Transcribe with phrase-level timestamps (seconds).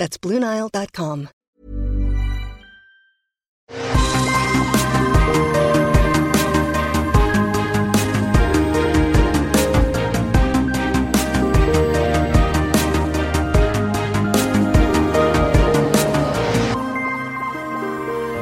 [0.00, 1.28] That's BlueNile.com.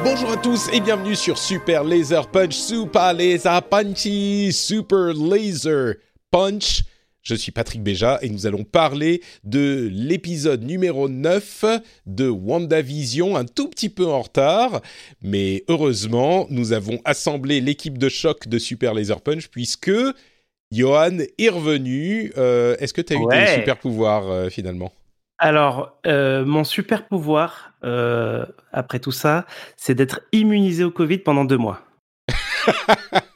[0.05, 5.97] Bonjour à tous et bienvenue sur Super Laser Punch, Super Laser Punchy, Super Laser
[6.31, 6.85] Punch.
[7.29, 11.67] Je suis Patrick Béja et nous allons parler de l'épisode numéro 9
[12.07, 14.81] de WandaVision, un tout petit peu en retard,
[15.21, 19.91] mais heureusement, nous avons assemblé l'équipe de choc de Super Laser Punch puisque
[20.73, 22.33] Johan est revenu.
[22.39, 24.91] Euh, Est-ce que tu as eu des super pouvoirs euh, finalement?
[25.37, 27.75] Alors, euh, mon super pouvoir,
[28.73, 29.45] après tout ça,
[29.77, 31.83] c'est d'être immunisé au Covid pendant deux mois.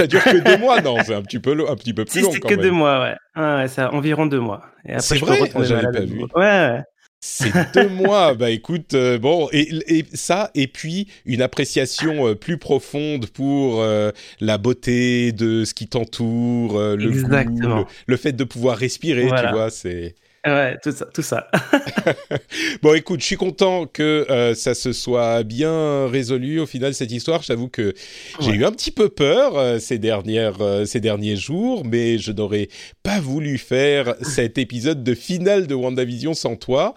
[0.00, 2.20] Ça dure que deux mois, non C'est un petit peu, un petit peu plus Si
[2.20, 2.60] long c'est que même.
[2.60, 3.14] deux mois, ouais.
[3.34, 4.62] Ah ouais, ça, environ deux mois.
[4.98, 6.20] C'est vrai J'avais pas vu.
[6.20, 6.80] Ouais, ouais.
[7.22, 12.34] C'est deux mois, bah écoute, euh, bon, et, et ça, et puis une appréciation euh,
[12.34, 18.44] plus profonde pour euh, la beauté de ce qui t'entoure, le le, le fait de
[18.44, 19.48] pouvoir respirer, Voilà.
[19.48, 20.14] tu vois, c'est...
[20.46, 21.48] Ouais, tout ça, tout ça.
[22.82, 27.12] Bon, écoute, je suis content que euh, ça se soit bien résolu au final cette
[27.12, 27.42] histoire.
[27.42, 27.92] J'avoue que
[28.40, 32.32] j'ai eu un petit peu peur euh, ces dernières euh, ces derniers jours, mais je
[32.32, 32.68] n'aurais
[33.02, 36.94] pas voulu faire cet épisode de finale de WandaVision sans toi.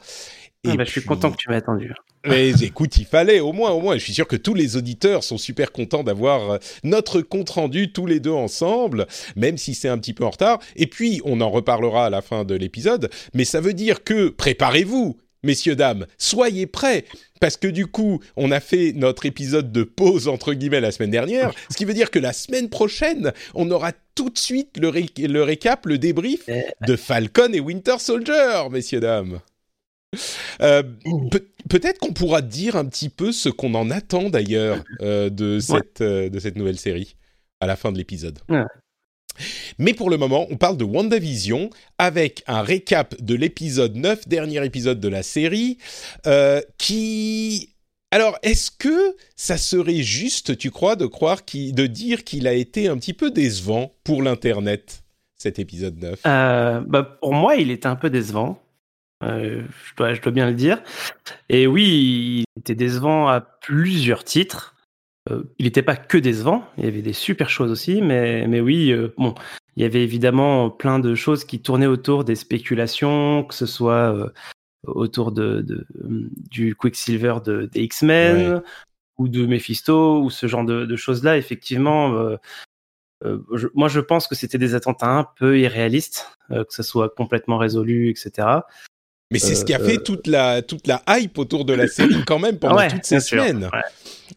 [0.65, 1.93] Ah Et bah, Je suis content que tu m'aies attendu.
[2.25, 3.95] Mais écoute, il fallait au moins, au moins.
[3.97, 7.91] Je suis sûr que tous les auditeurs sont super contents d'avoir euh, notre compte rendu
[7.91, 10.59] tous les deux ensemble, même si c'est un petit peu en retard.
[10.75, 13.09] Et puis, on en reparlera à la fin de l'épisode.
[13.33, 17.05] Mais ça veut dire que préparez-vous, messieurs dames, soyez prêts.
[17.41, 21.11] Parce que du coup, on a fait notre épisode de pause entre guillemets la semaine
[21.11, 24.87] dernière, ce qui veut dire que la semaine prochaine, on aura tout de suite le,
[24.87, 26.63] ré- le récap, le débrief Eh.
[26.87, 29.41] de Falcon et Winter Soldier, messieurs dames.
[30.61, 30.83] Euh,
[31.31, 35.59] Pe- Peut-être qu'on pourra dire un petit peu ce qu'on en attend d'ailleurs euh, de,
[35.59, 37.15] cette, euh, de cette nouvelle série
[37.61, 38.39] à la fin de l'épisode.
[38.49, 38.63] Ouais.
[39.79, 44.63] Mais pour le moment, on parle de WandaVision avec un récap de l'épisode 9, dernier
[44.65, 45.77] épisode de la série,
[46.77, 47.69] qui...
[48.11, 52.87] Alors, est-ce que ça serait juste, tu crois, de croire de dire qu'il a été
[52.87, 55.03] un petit peu décevant pour l'Internet,
[55.35, 58.59] cet épisode 9 Euh, bah, pour moi, il était un peu décevant.
[59.23, 60.81] Euh, je, dois, je dois bien le dire.
[61.49, 64.75] Et oui, il était décevant à plusieurs titres.
[65.31, 68.59] Euh, il n'était pas que décevant, il y avait des super choses aussi, mais, mais
[68.59, 69.33] oui, euh, bon,
[69.77, 74.31] il y avait évidemment plein de choses qui tournaient autour des spéculations, que ce soit
[74.85, 75.85] autour de, de-
[76.51, 78.61] du Quicksilver de, des X-Men
[79.17, 81.37] ou de Mephisto ou ce genre de, de choses-là.
[81.37, 82.13] Effectivement,
[83.23, 86.83] euh, je- moi je pense que c'était des attentes un peu irréalistes, euh, que ce
[86.83, 88.47] soit complètement résolu, etc.
[89.33, 91.87] Mais c'est ce qui a Euh, fait toute la toute la hype autour de la
[91.87, 93.65] série quand même pendant Ouais, toutes ces semaines.
[93.65, 93.81] Ouais.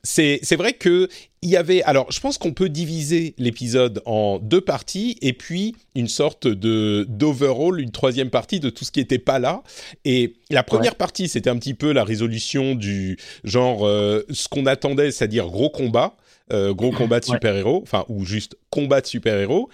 [0.02, 1.08] C'est c'est vrai que
[1.42, 5.74] il y avait alors je pense qu'on peut diviser l'épisode en deux parties et puis
[5.94, 9.62] une sorte de d'overall une troisième partie de tout ce qui était pas là.
[10.04, 14.66] Et la première partie c'était un petit peu la résolution du genre euh, ce qu'on
[14.66, 16.16] attendait c'est-à-dire gros combat
[16.52, 19.68] euh, gros combat de super-héros enfin ou juste combat de super-héros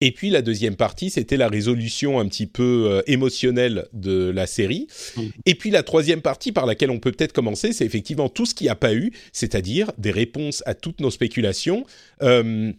[0.00, 4.46] et puis la deuxième partie, c'était la résolution un petit peu euh, émotionnelle de la
[4.46, 4.88] série.
[5.16, 5.30] Mhm.
[5.46, 8.54] Et puis la troisième partie par laquelle on peut peut-être commencer, c'est effectivement tout ce
[8.54, 11.84] qu'il n'y a pas eu, c'est-à-dire des réponses à toutes nos spéculations.
[12.22, 12.72] Euh,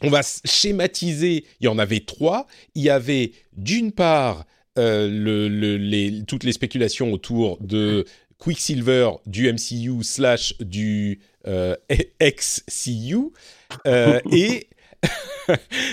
[0.00, 2.46] on va schématiser, il y en avait trois.
[2.74, 4.44] Il y avait d'une part
[4.78, 8.04] euh, le- le- les- toutes les spéculations autour de
[8.38, 11.20] Quicksilver du MCU slash du
[12.20, 13.30] ex-CU.
[13.86, 14.66] Euh, et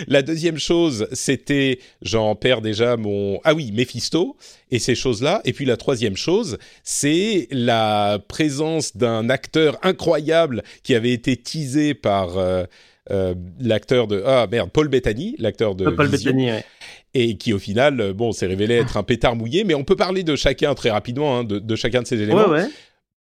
[0.08, 3.40] la deuxième chose, c'était, j'en perds déjà mon...
[3.44, 4.38] Ah oui, Mephisto
[4.70, 5.42] et ces choses-là.
[5.46, 11.94] Et puis la troisième chose, c'est la présence d'un acteur incroyable qui avait été teasé
[11.94, 12.64] par euh,
[13.12, 14.24] euh, l'acteur de...
[14.26, 15.90] Ah merde, Paul Bettany, l'acteur de...
[15.90, 16.66] Paul Vision, Bettany, ouais.
[17.14, 19.66] Et qui au final, euh, bon, s'est révélé être un pétard mouillé.
[19.66, 22.48] Mais on peut parler de chacun très rapidement, hein, de, de chacun de ces éléments.
[22.48, 22.70] Ouais, ouais.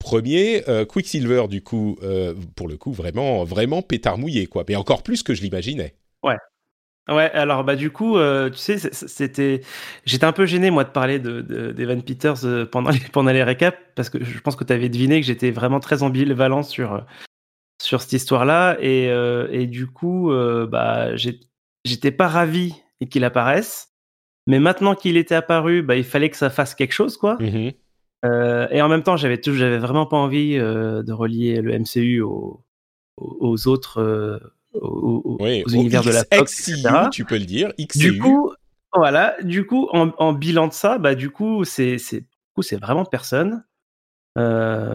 [0.00, 4.64] Premier, euh, Quicksilver, du coup, euh, pour le coup, vraiment, vraiment pétard mouillé, quoi.
[4.66, 5.94] Mais encore plus que je l'imaginais.
[7.08, 9.62] Ouais, alors bah du coup, euh, tu sais, c'était,
[10.04, 11.40] j'étais un peu gêné moi de parler de,
[11.72, 15.20] d'Evan Peters pendant les pendant les récaps parce que je pense que tu avais deviné
[15.20, 17.04] que j'étais vraiment très ambivalent sur
[17.82, 19.06] sur cette histoire-là et
[19.50, 20.30] et du coup,
[20.68, 22.74] bah j'étais pas ravi
[23.10, 23.88] qu'il apparaisse,
[24.46, 27.38] mais maintenant qu'il était apparu, bah il fallait que ça fasse quelque chose quoi.
[28.22, 32.62] Mmh et en même temps, j'avais j'avais vraiment pas envie de relier le MCU aux,
[33.16, 34.40] aux autres
[34.74, 35.38] aux,
[35.72, 36.70] univers de la Fox,
[37.12, 37.72] tu peux le dire.
[37.96, 38.52] Du coup,
[38.94, 39.36] voilà.
[39.42, 42.24] Du coup, en, bilan de ça, bah du coup, c'est c'est
[42.62, 43.64] c'est vraiment personne.
[44.38, 44.94] Euh...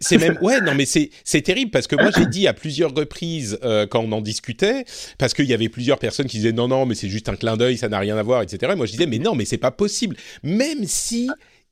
[0.00, 2.92] C'est même ouais non mais c'est c'est terrible parce que moi j'ai dit à plusieurs
[2.92, 4.84] reprises euh, quand on en discutait
[5.16, 7.56] parce qu'il y avait plusieurs personnes qui disaient non non mais c'est juste un clin
[7.56, 8.72] d'œil ça n'a rien à voir etc.
[8.72, 11.30] Et moi je disais mais non mais c'est pas possible même si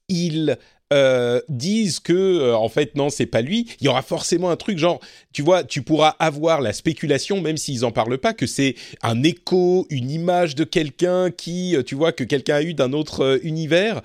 [0.09, 0.59] il
[0.93, 3.67] euh, disent que euh, en fait non c'est pas lui.
[3.81, 5.01] Il y aura forcément un truc genre
[5.33, 9.25] tu vois tu pourras avoir la spéculation même s'ils en parlent pas que c'est un
[9.25, 13.41] écho une image de quelqu'un qui euh, tu vois que quelqu'un a eu d'un autre
[13.43, 14.01] univers.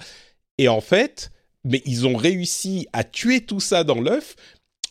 [0.57, 1.29] Et en fait
[1.63, 4.35] mais ils ont réussi à tuer tout ça dans l'œuf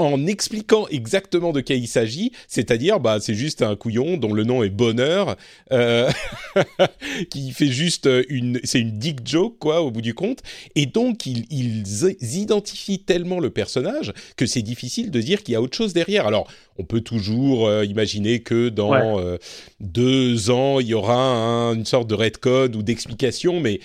[0.01, 4.45] en expliquant exactement de quel il s'agit, c'est-à-dire bah c'est juste un couillon dont le
[4.45, 5.37] nom est Bonheur,
[5.73, 6.11] euh,
[7.31, 10.41] qui fait juste une c'est une dick joke quoi au bout du compte,
[10.75, 15.57] et donc ils, ils identifient tellement le personnage que c'est difficile de dire qu'il y
[15.57, 16.27] a autre chose derrière.
[16.27, 16.49] Alors
[16.79, 19.37] on peut toujours euh, imaginer que dans euh,
[19.81, 23.81] deux ans il y aura une sorte de redcode ou d'explication, mais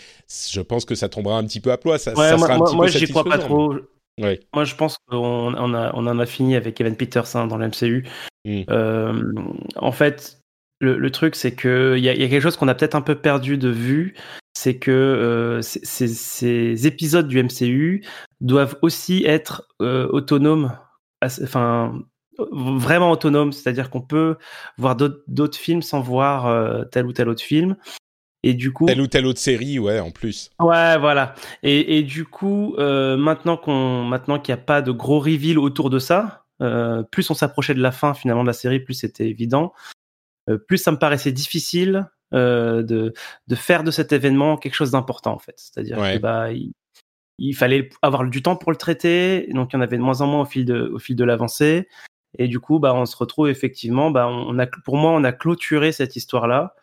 [0.49, 1.97] je pense que ça tombera un petit peu à ploie.
[1.97, 3.75] Ça, ça sera un petit moi, j'y crois pas trop.
[4.17, 7.57] Moi, je pense qu'on on a, on en a fini avec Evan Peters hein, dans
[7.57, 8.07] l'MCU.
[8.45, 8.63] Mm.
[8.69, 9.33] Euh,
[9.75, 10.39] en fait,
[10.79, 13.15] le, truc, c'est qu'il y a, y a quelque chose qu'on a peut-être un peu
[13.15, 14.15] perdu de vue,
[14.53, 18.05] c'est que euh, ces, épisodes du MCU
[18.39, 20.77] doivent aussi être euh, autonomes,
[21.21, 21.93] enfin
[22.37, 24.35] vraiment autonomes, c'est-à-dire qu'on peut
[24.77, 27.77] voir d'autres films sans voir tel ou tel autre film.
[28.47, 30.51] Et du coup, telle ou telle autre série, ouais, en plus.
[30.59, 31.33] Ouais, voilà.
[31.63, 35.57] Et, et du coup, euh, maintenant qu'on, maintenant qu'il n'y a pas de gros reveal
[35.57, 38.93] autour de ça, euh, plus on s'approchait de la fin finalement de la série, plus
[38.93, 39.73] c'était évident.
[40.47, 42.83] Euh, plus ça me paraissait difficile de,
[43.47, 45.55] de faire de cet événement quelque chose d'important en fait.
[45.55, 46.73] C'est-à-dire que bah il,
[47.39, 50.19] il, fallait avoir du temps pour le traiter, donc il y en avait de moins
[50.21, 51.87] en moins au fil de, au fil de l'avancée.
[52.37, 55.31] Et du coup, bah, on se retrouve effectivement, bah, on a, pour moi, on a
[55.31, 56.75] clôturé cette histoire-là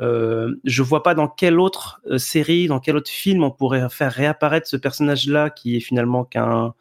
[0.00, 3.88] euh, je vois pas dans quelle autre euh, série, dans quel autre film on pourrait
[3.90, 6.74] faire réapparaître ce personnage-là qui est finalement qu'un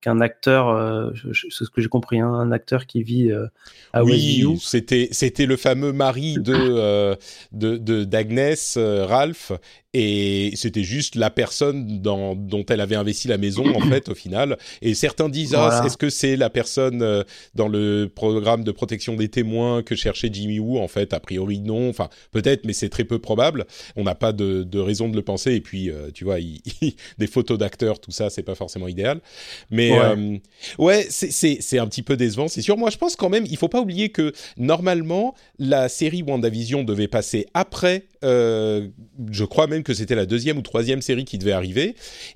[0.00, 3.46] qu'un acteur, euh, c'est ce que j'ai compris, hein, un acteur qui vit euh,
[3.92, 7.16] à Oui, c'était c'était le fameux mari de
[7.52, 9.50] de d'Agnès Ralph
[9.94, 14.14] et c'était juste la personne dans, dont elle avait investi la maison en fait au
[14.14, 14.58] final.
[14.82, 17.22] Et certains disent ah est-ce que c'est la personne euh,
[17.54, 20.78] dans le programme de protection des témoins que cherchait Jimmy Woo?
[20.78, 21.88] En fait a priori non.
[21.88, 23.66] Enfin peut-être mais c'est très peu probable.
[23.96, 26.36] On n'a pas de, de, raison de le penser et puis euh, tu vois
[27.18, 29.22] des photos d'acteurs tout ça c'est pas forcément idéal.
[29.70, 30.38] Mais ouais, euh,
[30.76, 32.76] ouais c'est c'est un petit peu décevant c'est sûr.
[32.76, 37.08] Moi je pense quand même il faut pas oublier que normalement la série WandaVision devait
[37.08, 38.88] passer après euh,
[39.30, 41.94] je crois même que c'était la deuxième ou troisième série qui devait arriver,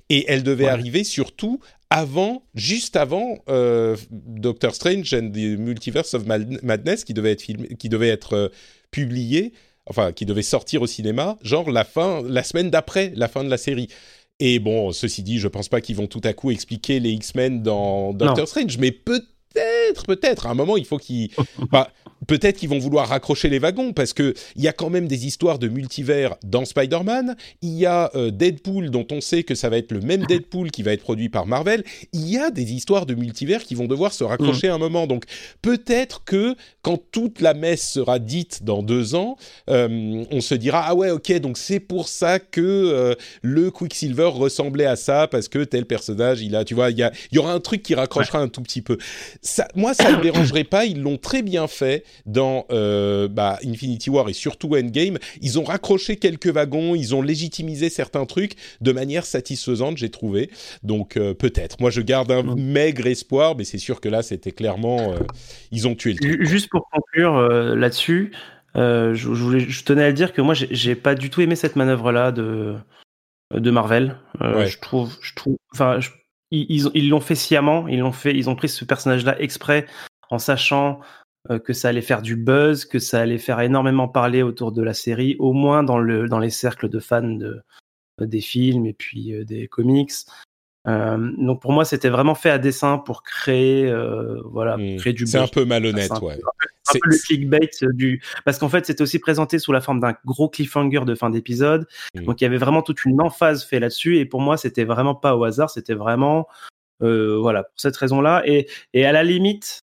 [0.09, 1.59] et elle devait arriver surtout
[1.89, 7.75] avant, juste avant euh, Doctor Strange and the Multiverse of Madness qui devait être filmé,
[7.77, 8.49] qui devait être euh,
[8.89, 9.53] publié,
[9.85, 13.49] enfin qui devait sortir au cinéma, genre la fin, la semaine d'après la fin de
[13.49, 13.89] la série.
[14.39, 17.61] Et bon, ceci dit, je pense pas qu'ils vont tout à coup expliquer les X-Men
[17.61, 19.27] dans Doctor Strange, mais peut-être,
[20.01, 21.29] peut-être, à un moment, il faut qu'ils.
[22.27, 25.25] peut-être qu'ils vont vouloir raccrocher les wagons parce que il y a quand même des
[25.25, 27.35] histoires de multivers dans Spider-Man.
[27.61, 30.71] Il y a euh, Deadpool dont on sait que ça va être le même Deadpool
[30.71, 31.83] qui va être produit par Marvel.
[32.13, 35.07] Il y a des histoires de multivers qui vont devoir se raccrocher à un moment.
[35.07, 35.25] Donc
[35.61, 39.37] peut-être que quand toute la messe sera dite dans deux ans,
[39.69, 44.29] euh, on se dira ah ouais ok donc c'est pour ça que euh, le Quicksilver
[44.33, 47.53] ressemblait à ça parce que tel personnage il a tu vois il y, y aura
[47.53, 48.97] un truc qui raccrochera un tout petit peu.
[49.41, 50.85] Ça, moi ça ne me dérangerait pas.
[50.85, 55.65] Ils l'ont très bien fait dans euh, bah, Infinity War et surtout Endgame, ils ont
[55.65, 60.49] raccroché quelques wagons, ils ont légitimisé certains trucs de manière satisfaisante, j'ai trouvé.
[60.83, 61.81] Donc euh, peut-être.
[61.81, 65.17] Moi, je garde un maigre espoir, mais c'est sûr que là, c'était clairement, euh,
[65.71, 66.45] ils ont tué le truc.
[66.45, 67.37] Juste pour conclure
[67.75, 68.31] là-dessus,
[68.75, 71.75] je, voulais, je tenais à le dire que moi, j'ai pas du tout aimé cette
[71.75, 72.75] manœuvre-là de
[73.53, 74.15] de Marvel.
[74.39, 75.99] Je trouve, je trouve, enfin,
[76.53, 79.87] ils l'ont fait sciemment, ils l'ont fait, ils ont pris ce personnage-là exprès
[80.29, 80.99] en sachant
[81.49, 84.81] euh, que ça allait faire du buzz, que ça allait faire énormément parler autour de
[84.81, 87.61] la série, au moins dans, le, dans les cercles de fans de,
[88.21, 90.11] euh, des films et puis euh, des comics.
[90.87, 94.97] Euh, donc pour moi, c'était vraiment fait à dessein pour créer, euh, voilà, Hmm.
[94.97, 95.25] créer du.
[95.25, 96.33] C'est un peu malhonnête, un peu- ouais.
[96.89, 100.15] un peu le clickbait du parce qu'en fait c'était aussi présenté sous la forme d'un
[100.25, 102.25] gros cliffhanger de fin d'épisode Mm.
[102.25, 105.15] donc il y avait vraiment toute une emphase fait là-dessus et pour moi c'était vraiment
[105.15, 106.45] pas au hasard c'était vraiment
[107.01, 109.79] euh, voilà pour cette raison-là et et à la limite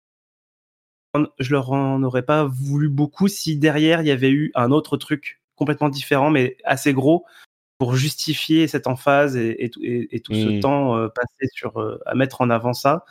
[1.38, 4.96] je leur en aurais pas voulu beaucoup si derrière il y avait eu un autre
[4.98, 7.24] truc complètement différent mais assez gros
[7.80, 10.36] pour justifier cette emphase et, et, tout- et- et tout Mm.
[10.36, 13.04] ce temps euh, passé sur euh, à mettre en avant ça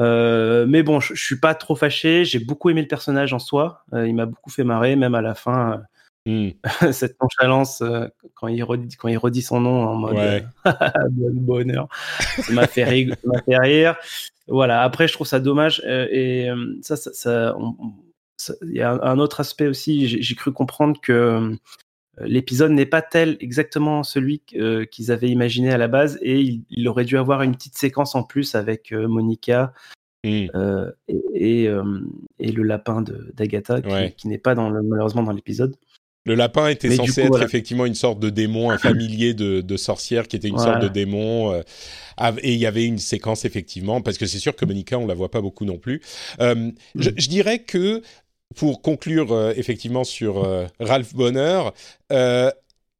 [0.00, 2.24] euh, mais bon, je, je suis pas trop fâché.
[2.24, 3.82] J'ai beaucoup aimé le personnage en soi.
[3.94, 5.82] Euh, il m'a beaucoup fait marrer, même à la fin,
[6.28, 6.50] euh,
[6.92, 7.82] cette nonchalance
[8.34, 10.44] quand il redit quand il redit son nom en mode Ouais.
[11.10, 11.88] bonheur.
[12.42, 12.84] Ça m'a fait
[13.46, 13.96] fait rire.
[14.46, 14.82] Voilà.
[14.82, 15.82] Après, je trouve ça dommage.
[15.86, 16.48] et
[16.82, 17.56] ça, ça,
[18.62, 20.06] il y a un, autre aspect aussi.
[20.22, 21.56] J'ai cru comprendre que
[22.24, 26.62] l'épisode n'est pas tel exactement celui euh, qu'ils avaient imaginé à la base, et il,
[26.70, 29.72] il aurait dû avoir une petite séquence en plus avec euh, Monica
[30.24, 30.46] Hmm.
[30.56, 32.00] euh, et, et, euh,
[32.40, 34.14] et le lapin de- d'Agatha qui, Ouais.
[34.16, 35.76] qui n'est pas dans le, malheureusement dans l'épisode.
[36.26, 37.44] Le lapin était Mais censé coup, être voilà.
[37.44, 40.72] effectivement une sorte de démon, un familier de, de sorcière qui était une Voilà.
[40.72, 41.52] sorte de démon.
[41.52, 41.62] euh,
[42.42, 45.14] et il y avait une séquence effectivement, parce que c'est sûr que Monica, on la
[45.14, 46.02] voit pas beaucoup non plus.
[46.40, 48.02] Je, je dirais que
[48.56, 51.62] pour conclure euh, effectivement sur euh, Ralph Bonner,
[52.12, 52.50] euh,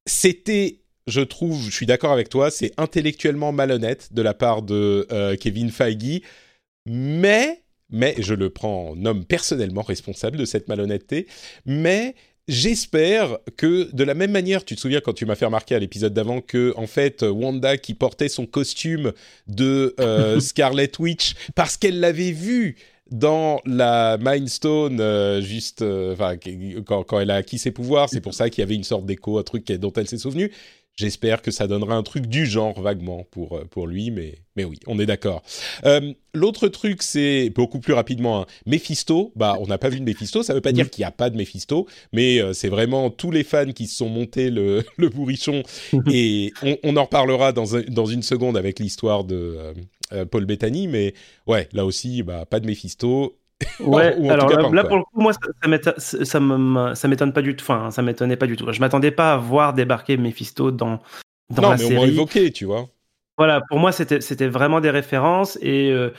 [0.06, 5.06] c'était, je trouve, je suis d'accord avec toi, c'est intellectuellement malhonnête de la part de
[5.40, 6.22] Kevin Feige,
[6.86, 11.26] mais, mais je le prends en homme personnellement responsable de cette malhonnêteté,
[11.66, 12.14] mais
[12.48, 15.78] J'espère que de la même manière, tu te souviens quand tu m'as fait remarquer à
[15.78, 19.12] l'épisode d'avant que en fait Wanda qui portait son costume
[19.48, 22.76] de euh, Scarlet Witch parce qu'elle l'avait vu
[23.10, 26.14] dans la Mind Stone euh, juste euh,
[26.86, 29.06] quand, quand elle a acquis ses pouvoirs, c'est pour ça qu'il y avait une sorte
[29.06, 30.52] d'écho, un truc dont elle s'est souvenue.
[30.96, 34.64] J'espère que ça donnera un truc du genre vaguement pour euh, pour lui, mais mais
[34.64, 35.44] oui, on est d'accord.
[35.84, 38.42] Euh, L'autre truc, c'est beaucoup plus rapidement.
[38.42, 41.06] hein, Mephisto, bah on n'a pas vu de Mephisto, ça veut pas dire qu'il n'y
[41.06, 44.50] a pas de Mephisto, mais euh, c'est vraiment tous les fans qui se sont montés
[44.50, 45.62] le, le bourrichon
[46.12, 49.72] et on, on en reparlera dans, un- dans une seconde avec l'histoire de euh,
[50.30, 51.14] Paul Bettany, mais
[51.46, 53.38] ouais, là aussi, bah pas de Mephisto.
[53.80, 55.40] Ouais, Ou en tout alors cas, là, pour le coup, moi, ça,
[56.24, 57.62] ça m'étonne- pas du tout.
[57.64, 58.70] Enfin, ça m'étonnait pas du tout.
[58.72, 61.00] Je m'attendais pas à voir débarquer Mephisto dans,
[61.50, 62.88] dans non, la mais au moins évoqué, tu vois.
[63.36, 66.10] Voilà, pour moi, c'était vraiment des références et euh,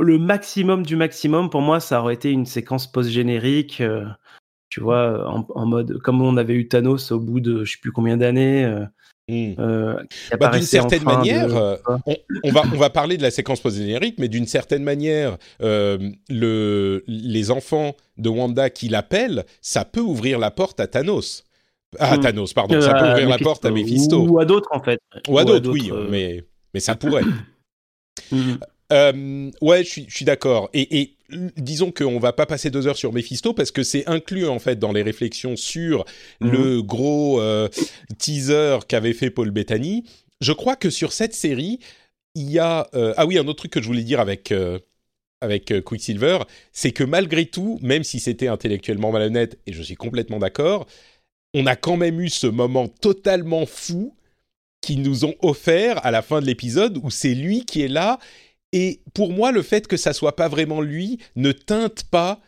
[0.00, 4.06] le maximum du maximum, pour moi, ça aurait été une séquence post-générique, euh,
[4.70, 7.78] tu vois, en, en mode comme on avait eu Thanos au bout de je sais
[7.80, 8.64] plus combien d'années.
[8.64, 8.84] euh,
[9.26, 9.54] Hmm.
[9.58, 9.94] euh,
[10.38, 11.76] Bah, d'une certaine de- manière, euh,
[12.06, 12.14] on,
[12.44, 15.96] on va, on va parler de la séquence post-générique, mais d'une certaine manière, euh,
[16.28, 21.44] le, les enfants de Wanda qui l'appellent, ça peut ouvrir la porte à Thanos.
[21.98, 22.20] À Hmm.
[22.20, 22.74] Thanos, pardon.
[22.74, 24.26] euh, ça peut ouvrir la porte à Mephisto.
[24.28, 24.98] Ou à d'autres, en fait.
[25.28, 27.22] Ou à d'autres, oui, euh, mais, mais ça pourrait.
[28.30, 28.58] mhm.
[28.92, 30.70] Euh, ouais, je suis, je suis d'accord.
[30.74, 31.14] Et,
[31.56, 34.78] disons qu'on va pas passer deux heures sur Mephisto parce que c'est inclus en fait
[34.78, 36.04] dans les réflexions sur
[36.40, 36.50] Mhm.
[36.52, 37.68] le gros euh,
[38.18, 40.04] teaser qu'avait fait Paul Bettany.
[40.40, 41.80] Je crois que sur cette série,
[42.34, 44.52] il y a euh, ah oui un autre truc que je voulais dire avec
[45.40, 46.38] avec Quicksilver,
[46.72, 50.86] c'est que malgré tout, même si c'était intellectuellement malhonnête, et je suis complètement d'accord,
[51.54, 54.14] on a quand même eu ce moment totalement fou
[54.80, 58.18] qu'ils nous ont offert à la fin de l'épisode où c'est lui qui est là.
[58.74, 62.40] Et pour moi, le fait que ça soit pas vraiment lui ne teinte pas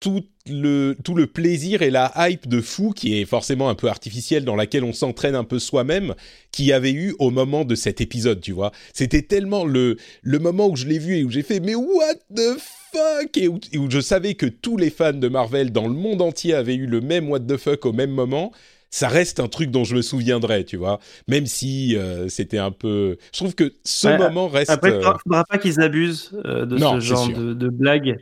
[0.00, 3.88] tout le, tout le plaisir et la hype de fou qui est forcément un peu
[3.88, 6.14] artificielle dans laquelle on s'entraîne un peu soi-même
[6.50, 8.72] qu'il y avait eu au moment de cet épisode, tu vois.
[8.94, 12.14] C'était tellement le, le moment où je l'ai vu et où j'ai fait mais what
[12.34, 12.56] the
[12.92, 13.36] fuck?
[13.36, 16.54] Et et où je savais que tous les fans de Marvel dans le monde entier
[16.54, 18.50] avaient eu le même what the fuck au même moment.
[18.96, 21.00] Ça reste un truc dont je me souviendrai, tu vois.
[21.28, 23.18] Même si euh, c'était un peu...
[23.30, 24.70] Je trouve que ce Ouais, moment reste...
[24.70, 27.68] Après, il euh, faudra, faudra pas qu'ils abusent euh, de Non, ce genre de, de
[27.68, 28.16] blagues.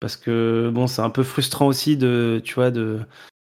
[0.00, 2.98] Parce que, bon, c'est un peu frustrant aussi de, tu vois, de,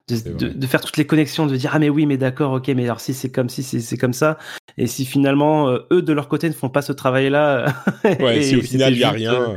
[0.10, 3.00] de, faire toutes les connexions, de dire, ah, mais oui, mais d'accord, ok, mais alors
[3.00, 4.38] si c'est comme si, c'est comme ça.
[4.78, 7.74] Et si finalement, euh, eux, de leur côté, ne font pas ce travail-là.
[8.20, 9.56] Ouais, et si au final il y a rien.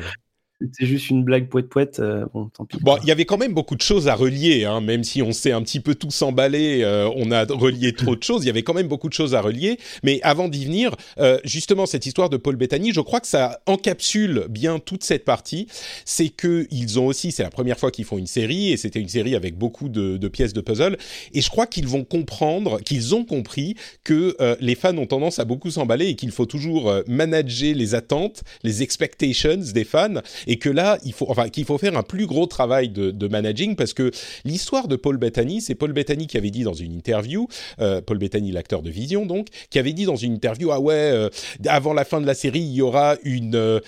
[0.73, 2.77] C'est juste une blague poète-poète, euh, bon, tant pis.
[2.81, 5.33] Bon, il y avait quand même beaucoup de choses à relier, hein, même si on
[5.33, 8.51] s'est un petit peu tous emballés, euh, on a relié trop de choses, il y
[8.51, 9.79] avait quand même beaucoup de choses à relier.
[10.03, 13.61] Mais avant d'y venir, euh, justement, cette histoire de Paul Bettany, je crois que ça
[13.67, 15.67] encapsule bien toute cette partie.
[16.05, 19.01] C'est que ils ont aussi, c'est la première fois qu'ils font une série, et c'était
[19.01, 20.99] une série avec beaucoup de, de pièces de puzzle.
[21.33, 25.39] Et je crois qu'ils vont comprendre, qu'ils ont compris que euh, les fans ont tendance
[25.39, 30.21] à beaucoup s'emballer et qu'il faut toujours euh, manager les attentes, les expectations des fans.
[30.51, 33.77] Et que là, il faut, enfin, qu'il faut faire un plus gros travail de, managing
[33.77, 34.11] parce que
[34.45, 37.47] l'histoire de Paul Bettany, c'est Paul Bettany qui avait dit dans une interview,
[37.81, 40.95] euh, Paul Bettany, l'acteur de Vision, donc, qui avait dit dans une interview, ah ouais,
[40.95, 41.29] euh,
[41.69, 43.79] avant la fin de la série, il y aura une euh,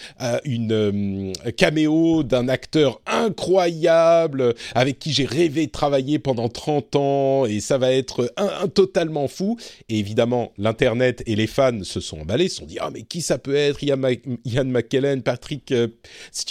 [0.45, 7.59] une caméo d'un acteur incroyable avec qui j'ai rêvé de travailler pendant 30 ans et
[7.59, 9.59] ça va être un, totalement fou.
[9.89, 13.21] Et évidemment, l'internet et les fans se sont emballés, se sont dit, ah mais qui
[13.21, 13.83] ça peut être?
[13.83, 14.01] Ian,
[14.45, 15.75] Ian McKellen, Patrick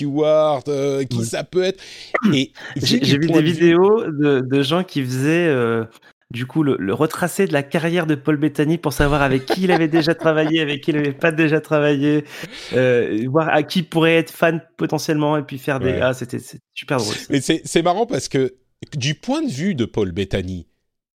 [0.01, 0.63] Stewart,
[1.09, 1.81] qui ça peut être.
[2.33, 5.49] Et j'ai vu des vidéos de, de, gens qui faisaient
[6.31, 9.63] du coup le, le, retracé de la carrière de Paul Bettany pour savoir avec qui
[9.63, 12.23] il avait déjà travaillé, avec qui il n'avait pas déjà travaillé,
[12.73, 16.39] euh, voir à qui pourrait être fan potentiellement et puis faire des ah c'était
[16.73, 17.15] super drôle.
[17.29, 18.55] Mais c'est marrant parce que
[18.95, 20.67] du point de vue de Paul Bettany,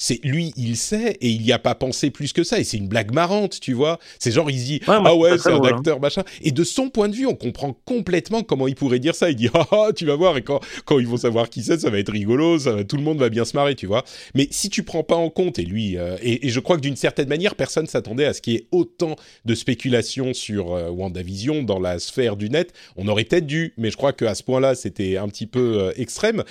[0.02, 2.58] c'est lui, il sait et il n'y a pas pensé plus que ça.
[2.58, 4.00] Et c'est une blague marrante, tu vois.
[4.18, 5.76] C'est genre, il se dit, ah ouais, c'est un hein.
[5.76, 6.24] acteur, machin.
[6.42, 9.30] Et de son point de vue, on comprend complètement comment il pourrait dire ça.
[9.30, 10.36] Il dit, ah, ah tu vas voir.
[10.36, 12.58] Et quand, quand ils vont savoir qui c'est, ça va être rigolo.
[12.58, 14.02] Ça, tout le monde va bien se marrer, tu vois.
[14.34, 16.96] Mais si tu prends pas en compte, et lui, euh, et, je crois que d'une
[16.96, 21.62] certaine manière, personne s'attendait à ce qu'il y ait autant de spéculation sur euh, WandaVision
[21.62, 22.72] dans la sphère du net.
[22.96, 25.92] On aurait peut-être dû, mais je crois qu'à ce point-là, c'était un petit peu euh,
[25.94, 26.42] extrême.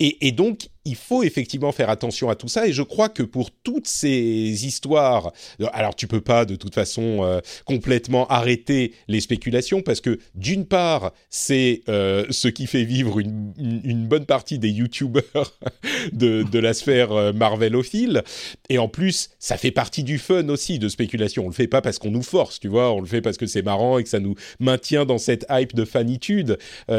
[0.00, 2.66] Et, donc, il faut effectivement faire attention à tout ça.
[2.66, 5.32] Et je crois que pour toutes ces histoires,
[5.72, 10.66] alors tu peux pas de toute façon euh, complètement arrêter les spéculations parce que d'une
[10.66, 15.22] part, c'est euh, ce qui fait vivre une, bonne partie des YouTubers
[16.12, 18.24] de, la sphère euh, Marvelophile.
[18.68, 21.44] Et en plus, ça fait partie du fun aussi de spéculation.
[21.44, 22.92] On le fait pas parce qu'on nous force, tu vois.
[22.92, 25.74] On le fait parce que c'est marrant et que ça nous maintient dans cette hype
[25.74, 26.58] de fanitude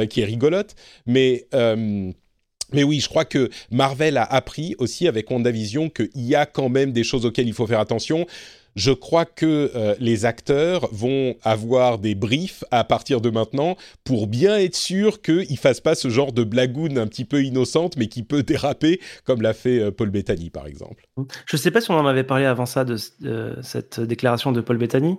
[0.10, 0.76] qui est rigolote.
[1.06, 1.48] Mais
[2.74, 6.70] mais oui, je crois que Marvel a appris aussi avec WandaVision qu'il y a quand
[6.70, 8.26] même des choses auxquelles il faut faire attention.
[8.76, 14.28] Je crois que euh, les acteurs vont avoir des briefs à partir de maintenant pour
[14.28, 17.96] bien être sûr qu'ils ne fassent pas ce genre de blagoune un petit peu innocente
[17.96, 21.08] mais qui peut déraper comme l'a fait euh, Paul Bettany par exemple.
[21.46, 22.98] Je ne sais pas si on en avait parlé avant ça de
[23.62, 25.18] cette déclaration de Paul Bettany.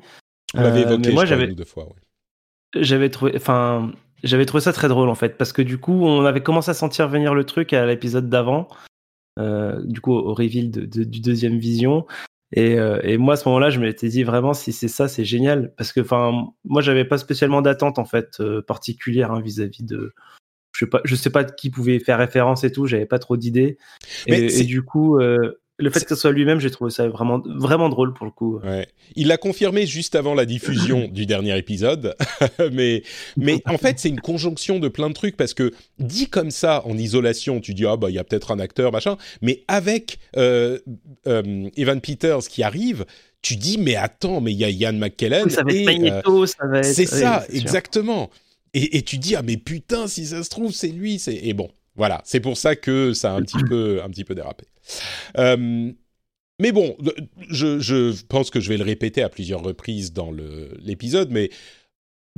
[0.55, 1.89] On l'avait euh, évoqué moi, j'avais deux fois.
[2.75, 3.93] J'avais trouvé, enfin,
[4.27, 6.75] j'avais trouvé ça très drôle en fait, parce que du coup, on avait commencé à
[6.75, 8.69] sentir venir le truc à l'épisode d'avant,
[9.39, 12.07] euh, du coup au reveal de, du deuxième vision.
[12.53, 15.25] Et, euh, et, moi à ce moment-là, je m'étais dit vraiment si c'est ça, c'est
[15.25, 19.83] génial, parce que enfin, moi j'avais pas spécialement d'attente en fait euh, particulière hein, vis-à-vis
[19.83, 20.15] de,
[20.73, 23.37] je sais pas, je sais pas qui pouvait faire référence et tout, j'avais pas trop
[23.37, 23.79] d'idées.
[24.27, 27.43] Et, et, du coup, euh, le fait que ce soit lui-même, j'ai trouvé ça vraiment,
[27.45, 28.59] vraiment drôle pour le coup.
[28.65, 28.89] Ouais.
[29.15, 32.17] Il l'a confirmé juste avant la diffusion du dernier épisode,
[32.73, 33.03] mais,
[33.37, 36.83] mais en fait, c'est une conjonction de plein de trucs parce que dit comme ça
[36.87, 40.19] en isolation, tu dis ah bah il y a peut-être un acteur machin, mais avec
[40.37, 40.79] euh,
[41.27, 43.05] euh, Evan Peters qui arrive,
[43.43, 45.51] tu dis mais attends, mais il y a Ian McKellen.
[45.51, 46.87] ça va être Magneto, euh, ça va être.
[46.87, 48.31] C'est ça, exactement.
[48.73, 51.55] Et, et, tu dis ah mais putain si ça se trouve c'est lui, c'est et
[51.55, 54.67] bon voilà, c'est pour ça que ça a un petit peu, un petit peu dérapé.
[55.39, 55.93] Euh,
[56.61, 56.97] mais bon,
[57.51, 61.51] je, je, pense que je vais le répéter à plusieurs reprises dans l'épisode, mais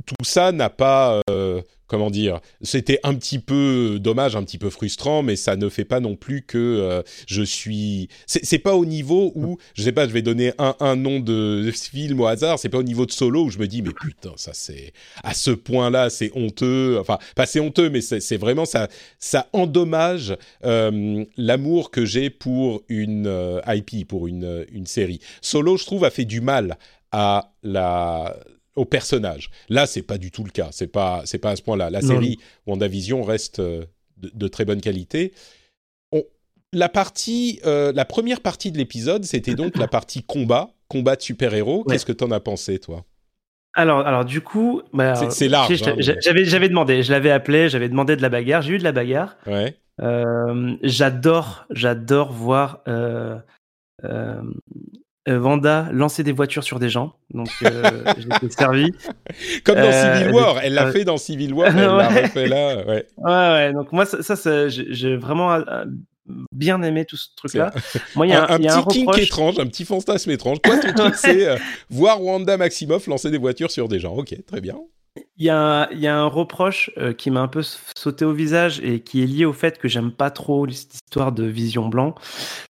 [0.05, 4.69] tout ça n'a pas, euh, comment dire, c'était un petit peu dommage, un petit peu
[4.69, 8.09] frustrant, mais ça ne fait pas non plus que euh, je suis.
[8.25, 11.71] C'est pas au niveau où, je sais pas, je vais donner un, un nom de
[11.71, 12.59] film au hasard.
[12.59, 15.33] C'est pas au niveau de Solo où je me dis, mais putain, ça c'est à
[15.33, 16.97] ce point-là, c'est honteux.
[16.99, 18.87] Enfin, pas c'est honteux, mais c'est vraiment ça,
[19.19, 20.35] ça endommage
[20.65, 25.19] euh, l'amour que j'ai pour une IP, pour une une série.
[25.41, 26.77] Solo, je trouve, a fait du mal
[27.11, 28.35] à la
[28.79, 29.49] au personnage.
[29.67, 30.69] Là, c'est pas du tout le cas.
[30.71, 31.89] C'est pas, c'est pas à ce point-là.
[31.89, 33.83] La série WandaVision reste euh,
[34.17, 35.33] de, très bonne qualité.
[36.71, 41.21] la partie, euh, la première partie de l'épisode, c'était donc la partie combat, combat de
[41.21, 41.83] super-héros.
[41.83, 43.03] Qu'est-ce que t'en as pensé, toi?
[43.73, 45.83] Alors, alors du coup, bah, c'est large.
[45.83, 48.61] Hein, j'avais, demandé, je l'avais appelé, j'avais demandé de la bagarre.
[48.61, 49.35] J'ai eu de la bagarre.
[49.45, 49.75] Ouais.
[50.01, 53.37] Euh, j'adore, j'adore voir euh,
[55.37, 57.13] Vanda lancer des voitures sur des gens.
[57.33, 57.83] Donc, euh,
[58.17, 58.91] j'ai été servi.
[59.63, 60.59] Comme dans euh, Civil War.
[60.63, 62.77] Elle l'a fait dans Civil War, elle l'a refait là.
[62.85, 63.05] Ouais.
[63.17, 63.73] ouais, ouais.
[63.73, 65.63] Donc, moi, ça, ça j'ai vraiment
[66.51, 67.73] bien aimé tout ce truc-là.
[68.15, 70.61] Moi, il y a un, petit kink étrange, un petit fantasme étrange.
[70.61, 74.15] Toi, ton truc, c'est voir Wanda Maximoff lancer des voitures sur des gens.
[74.15, 74.75] Ok, très bien.
[75.37, 77.61] Il y, a, il y, a, un reproche qui m'a un peu
[77.97, 81.45] sauté au visage et qui est lié au fait que j'aime pas trop l'histoire de
[81.45, 82.15] Vision Blanc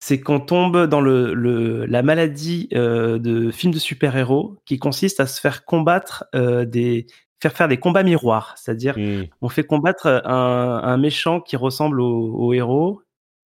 [0.03, 5.21] c'est qu'on tombe dans le, le la maladie euh, de films de super-héros qui consiste
[5.21, 7.07] à se faire combattre euh, des
[7.41, 9.27] faire faire des combats miroirs, c'est-à-dire mmh.
[9.43, 13.03] on fait combattre un, un, méchant qui ressemble au, au, héros.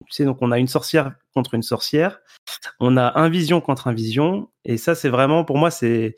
[0.07, 2.21] Tu sais, donc on a une sorcière contre une sorcière,
[2.81, 6.17] on a un vision contre un vision, et ça c'est vraiment pour moi c'est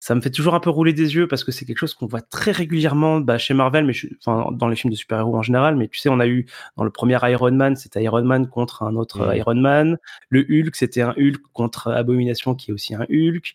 [0.00, 2.06] ça me fait toujours un peu rouler des yeux parce que c'est quelque chose qu'on
[2.06, 5.76] voit très régulièrement bah, chez Marvel, mais enfin dans les films de super-héros en général.
[5.76, 8.82] Mais tu sais, on a eu dans le premier Iron Man, c'était Iron Man contre
[8.82, 9.98] un autre Iron Man.
[10.28, 13.54] Le Hulk, c'était un Hulk contre Abomination qui est aussi un Hulk.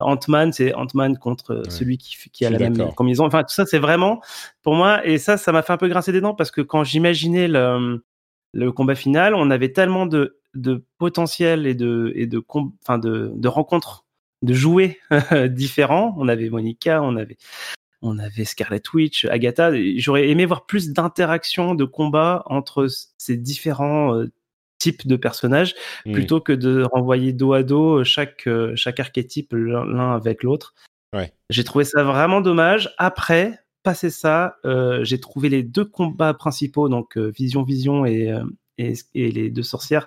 [0.00, 3.26] Ant-Man, c'est Ant-Man contre celui qui, qui a la même combinaison.
[3.26, 4.22] Enfin, tout ça, c'est vraiment
[4.62, 5.06] pour moi.
[5.06, 8.02] Et ça, ça m'a fait un peu grincer des dents parce que quand j'imaginais le,
[8.54, 12.42] le combat final, on avait tellement de, de potentiel et de, et de,
[12.82, 14.06] enfin de, de rencontres
[14.42, 14.98] de jouer
[15.48, 16.14] différents.
[16.18, 17.36] On avait Monica, on avait
[18.02, 19.70] on avait Scarlet Witch, Agatha.
[19.96, 22.86] J'aurais aimé voir plus d'interactions, de combats entre
[23.18, 24.30] ces différents euh,
[24.78, 25.74] types de personnages,
[26.06, 26.12] mmh.
[26.12, 30.74] plutôt que de renvoyer dos à dos chaque, euh, chaque archétype l'un avec l'autre.
[31.14, 31.32] Ouais.
[31.50, 32.94] J'ai trouvé ça vraiment dommage.
[32.96, 38.32] Après, passé ça, euh, j'ai trouvé les deux combats principaux, donc Vision Vision et,
[39.14, 40.06] et, les deux sorcières.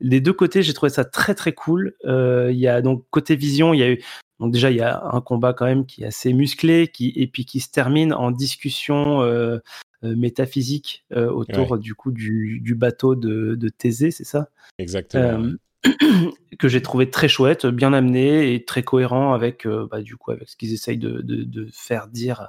[0.00, 1.94] Les deux côtés, j'ai trouvé ça très très cool.
[2.04, 4.02] Euh, il y a donc côté vision, il y a eu
[4.38, 7.26] donc déjà il y a un combat quand même qui est assez musclé, qui et
[7.26, 9.58] puis qui se termine en discussion euh,
[10.02, 14.48] euh, métaphysique autour du coup du, du bateau de, de Thésée, c'est ça?
[14.78, 15.52] Exactement.
[16.58, 20.48] que j'ai trouvé très chouette, bien amené et très cohérent avec bah, du coup avec
[20.48, 22.48] ce qu'ils essayent de, de, de, faire dire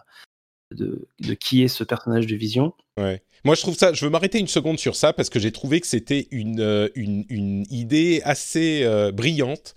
[0.71, 2.73] de, de, qui est ce personnage de Vision.
[2.97, 3.21] Ouais.
[3.43, 3.93] Moi, je trouve ça.
[3.93, 6.89] Je veux m'arrêter une seconde sur ça parce que j'ai trouvé que c'était une, euh,
[6.95, 9.73] une, idée assez euh, brillante,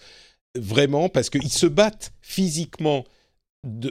[0.54, 3.04] vraiment, parce qu'ils se battent physiquement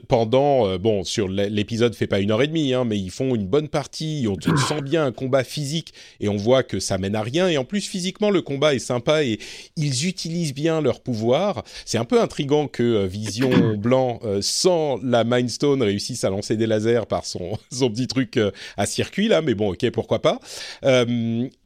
[0.07, 3.33] pendant euh, bon sur l'épisode fait pas une heure et demie hein, mais ils font
[3.33, 7.15] une bonne partie on sent bien un combat physique et on voit que ça mène
[7.15, 9.39] à rien et en plus physiquement le combat est sympa et
[9.75, 11.63] ils utilisent bien leur pouvoir.
[11.86, 16.29] C'est un peu intrigant que euh, Vision Blanc euh, sans la Mind Stone réussisse à
[16.29, 18.39] lancer des lasers par son son petit truc
[18.77, 20.39] à circuit là mais bon ok pourquoi pas.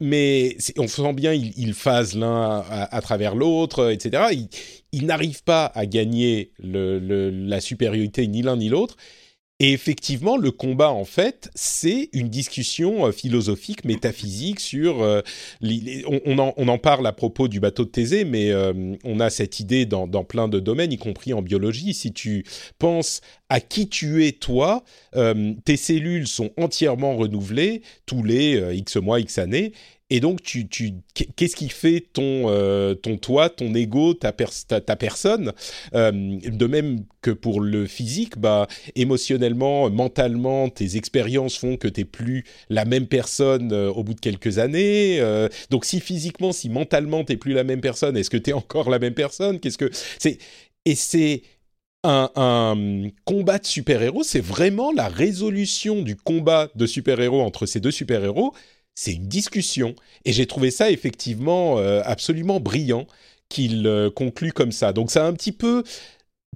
[0.00, 4.48] Mais on sent bien ils, ils phasent l'un à, travers l'autre etc ils
[4.92, 8.96] n'arrivent pas à gagner la supériorité ni l'un ni l'autre.
[9.60, 15.02] Et effectivement, le combat, en fait, c'est une discussion euh, philosophique, métaphysique sur...
[15.02, 15.20] Euh,
[16.26, 19.84] on, en, parle à propos du bateau de Thésée, mais euh, on a cette idée
[19.84, 21.92] dans, plein de domaines, y compris en biologie.
[21.92, 22.44] Si tu
[22.78, 24.84] penses à qui tu es toi,
[25.64, 29.72] tes cellules sont entièrement renouvelées tous les X mois, X années,
[30.10, 30.94] et donc, tu, tu,
[31.36, 35.52] qu'est-ce qui fait ton, euh, ton toi, ton ego, ta, ta, personne
[35.94, 42.00] euh, De même que pour le physique, bah, émotionnellement, mentalement, tes expériences font que tu
[42.00, 45.20] n'es plus la même personne euh, au bout de quelques années.
[45.70, 48.54] donc, si physiquement, si mentalement, tu n'es plus la même personne, est-ce que tu es
[48.54, 49.60] encore la même personne?
[49.60, 50.38] Qu'est-ce que c'est
[50.86, 51.42] Et c'est
[52.02, 57.80] un, un, combat de super-héros, c'est vraiment la résolution du combat de super-héros entre ces
[57.80, 58.54] deux super-héros
[58.98, 59.94] c'est une discussion.
[60.24, 63.06] Et j'ai trouvé ça effectivement euh, absolument brillant
[63.48, 64.92] qu'il euh, conclut comme ça.
[64.92, 65.84] Donc ça a un petit peu,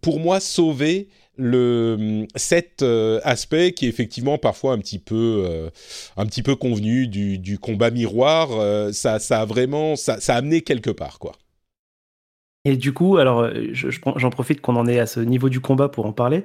[0.01, 5.71] pour moi, sauvé le cet euh, aspect qui est effectivement parfois un petit peu
[6.17, 11.19] un petit peu convenu du, combat miroir ça a vraiment ça a amené quelque part
[11.19, 11.33] quoi
[12.65, 16.07] et du coup, alors j'en profite qu'on en est à ce niveau du combat pour
[16.07, 16.45] en parler,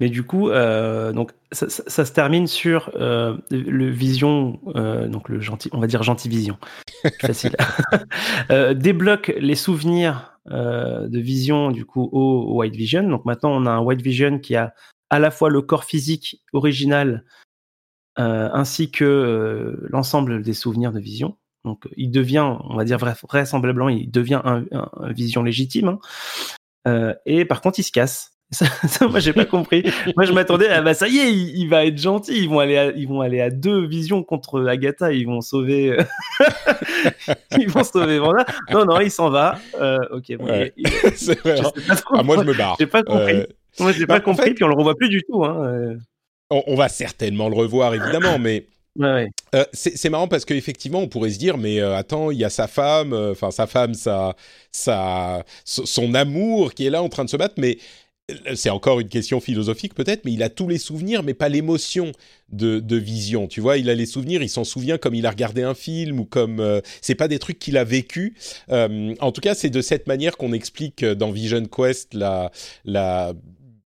[0.00, 5.28] mais du coup, euh, donc ça, ça, se termine sur euh, le Vision, euh, donc
[5.28, 6.56] le gentil, on va dire gentil Vision,
[7.20, 7.54] facile,
[8.50, 13.02] euh, débloque les souvenirs euh, de Vision du coup au, White Vision.
[13.02, 14.72] Donc maintenant, on a un White Vision qui a
[15.10, 17.24] à la fois le corps physique original
[18.16, 21.36] ainsi que l'ensemble des souvenirs de Vision.
[21.64, 24.64] Donc, il devient, on va dire vraisemblablement, il devient un,
[25.10, 25.88] vision légitime.
[25.88, 25.98] Hein.
[26.86, 28.32] Euh, et par contre, il se casse.
[28.50, 28.66] Ça,
[29.08, 29.84] moi, j'ai pas compris.
[30.16, 32.44] Moi, je m'attendais à, bah, ça y est, il, va être gentil.
[32.44, 35.12] Ils vont aller, à, ils vont aller à deux visions contre Agatha.
[35.12, 35.98] Ils vont sauver,
[37.58, 38.46] ils vont sauver Vanda.
[38.72, 39.58] Non, non, il s'en va.
[39.78, 40.70] Euh, ok, bon,
[41.14, 41.60] c'est vrai.
[41.60, 41.96] Hein.
[42.12, 42.76] Ah, moi, je me barre.
[42.80, 43.34] J'ai pas compris.
[43.34, 43.46] Euh,
[43.80, 44.54] moi, j'ai pas bah, compris.
[44.54, 45.44] puis on le revoit plus du tout.
[45.44, 45.98] Hein.
[46.48, 48.64] On, on, va certainement le revoir, évidemment, mais
[49.00, 52.50] Euh, c'est marrant parce qu'effectivement, on pourrait se dire, mais euh, attends, il y a
[52.50, 54.34] sa femme, euh, enfin sa femme, sa,
[54.72, 57.78] sa, son amour qui est là en train de se battre, mais
[58.54, 62.12] c'est encore une question philosophique peut-être, mais il a tous les souvenirs, mais pas l'émotion
[62.50, 63.46] de, de, vision.
[63.46, 66.20] Tu vois, il a les souvenirs, il s'en souvient comme il a regardé un film
[66.20, 68.36] ou comme c'est pas des trucs qu'il a vécu.
[68.68, 72.50] en tout cas, c'est de cette manière qu'on explique dans Vision Quest la
[72.84, 73.32] la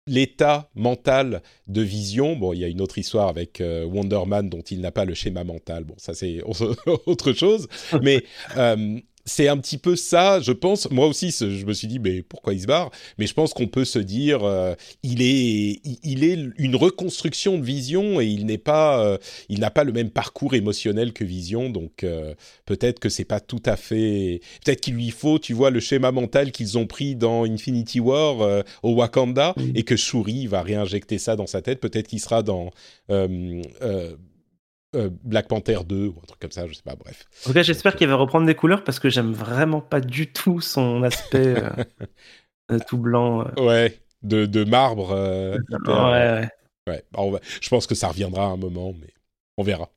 [0.07, 2.37] l'état mental de vision.
[2.37, 5.05] Bon, il y a une autre histoire avec euh, Wonder Man dont il n'a pas
[5.05, 5.85] le schéma mental.
[5.85, 6.43] Bon, ça c'est
[7.07, 7.69] autre chose.
[8.03, 8.23] Mais
[8.57, 10.91] euh, c'est un petit peu ça, je pense.
[10.91, 12.91] Moi aussi, je me suis dit, mais pourquoi il se barre?
[13.19, 17.65] Mais je pense qu'on peut se dire, euh, il est, il est une reconstruction de
[17.65, 21.71] Vision et il n'est pas, euh, il n'a pas le même parcours émotionnel que Vision,
[21.71, 22.35] donc euh,
[22.67, 24.41] peut-être que c'est pas tout à fait.
[24.65, 28.65] Peut-être qu'il lui faut, tu vois, le schéma mental qu'ils ont pris dans Infinity War
[28.83, 31.81] au Wakanda et que Shuri va réinjecter ça dans sa tête.
[31.81, 32.71] Peut-être qu'il sera dans
[34.97, 37.25] euh, Black Panther 2 ou un truc comme ça, je sais pas, bref.
[37.45, 40.33] En tout cas, j'espère qu'il va reprendre des couleurs parce que j'aime vraiment pas du
[40.33, 41.71] tout son aspect euh,
[42.73, 43.47] euh, tout blanc.
[43.57, 45.11] Ouais, de, de marbre.
[45.13, 46.49] ouais,
[46.89, 47.05] ouais.
[47.17, 47.41] ouais.
[47.61, 49.13] Je pense que ça reviendra à un moment, mais
[49.57, 49.91] on verra.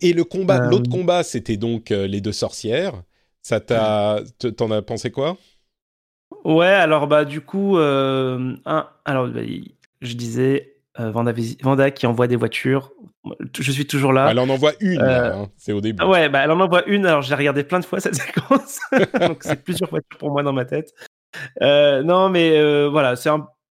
[0.00, 3.02] Et le combat, l'autre combat, c'était donc les deux sorcières.
[3.42, 4.20] Ça t'a,
[4.56, 5.36] t'en as pensé quoi?
[6.44, 8.56] Ouais, alors bah du coup, un,
[9.04, 9.42] alors bah,
[10.00, 12.92] je disais euh, Vanda, qui envoie des voitures.
[13.58, 14.30] Je suis toujours là.
[14.30, 16.02] Elle en envoie une, euh, hein, c'est au début.
[16.04, 17.06] Ouais, bah, elle en envoie une.
[17.06, 18.80] Alors j'ai regardé plein de fois cette séquence,
[19.20, 20.94] donc c'est plusieurs voitures pour moi dans ma tête.
[21.62, 23.30] Euh, non, mais voilà, c'est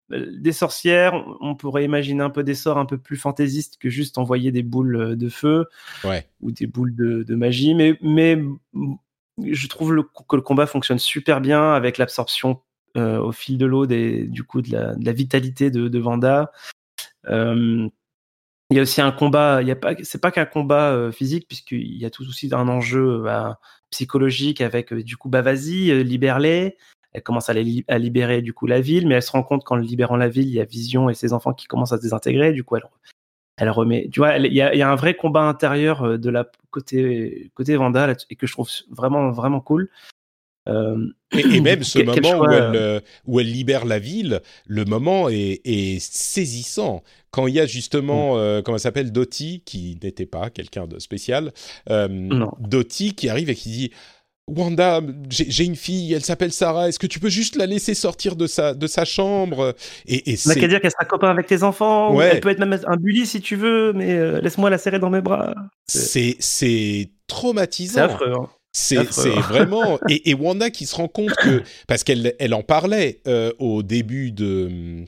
[0.09, 1.13] des sorcières.
[1.41, 4.63] On pourrait imaginer un peu des sorts un peu plus fantaisistes que juste envoyer des
[4.63, 5.65] boules de feu
[6.03, 6.27] ouais.
[6.41, 7.73] ou des boules de, magie.
[7.73, 8.39] Mais, mais
[9.43, 12.61] je trouve que le combat fonctionne super bien avec l'absorption
[12.95, 16.51] au fil de l'eau du coup de la, vitalité de, de Vanda
[18.69, 21.11] il y a aussi un combat, il y a pas, c'est pas qu'un combat euh,
[21.11, 25.89] physique puisqu'il y a tout aussi un enjeu bah, psychologique avec euh, du coup vas-y
[25.89, 26.77] euh, libère-les.
[27.11, 27.53] Elle commence à,
[27.87, 30.47] à, libérer du coup la ville, mais elle se rend compte qu'en libérant la ville,
[30.47, 32.53] il y a Vision et ses enfants qui commencent à se désintégrer.
[32.53, 32.83] Du coup, elle,
[33.57, 34.07] elle remet.
[34.11, 38.35] Tu vois, il y, a un vrai combat intérieur de la côté côté Vanda et
[38.35, 39.89] que je trouve vraiment vraiment cool.
[40.69, 40.95] Euh,
[41.31, 45.61] et, même ce moment où, elle, euh, où, elle, libère la ville, le moment est,
[45.65, 47.03] est saisissant.
[47.31, 48.39] Quand il y a justement, mm.
[48.39, 51.51] euh, comment elle s'appelle, Dottie, qui n'était pas quelqu'un de spécial,
[51.89, 52.47] euh,
[53.15, 53.91] qui arrive et qui dit
[54.47, 56.89] Wanda, j'ai une fille, elle s'appelle Sarah.
[56.89, 59.75] Est-ce que tu peux juste la laisser sortir de sa de sa chambre?
[60.07, 62.19] Et, et n'a qu'à dire qu'elle sera copain avec tes enfants.
[62.19, 65.21] Elle peut être même un bully si tu veux, mais laisse-moi la serrer dans mes
[65.21, 65.53] bras.
[65.85, 67.93] C'est c'est traumatisant.
[67.93, 68.33] C'est affreux.
[68.33, 68.49] Hein.
[68.79, 73.51] C'est vraiment et, Wanda qui se rend compte que parce qu'elle elle en parlait euh,
[73.59, 75.05] au début de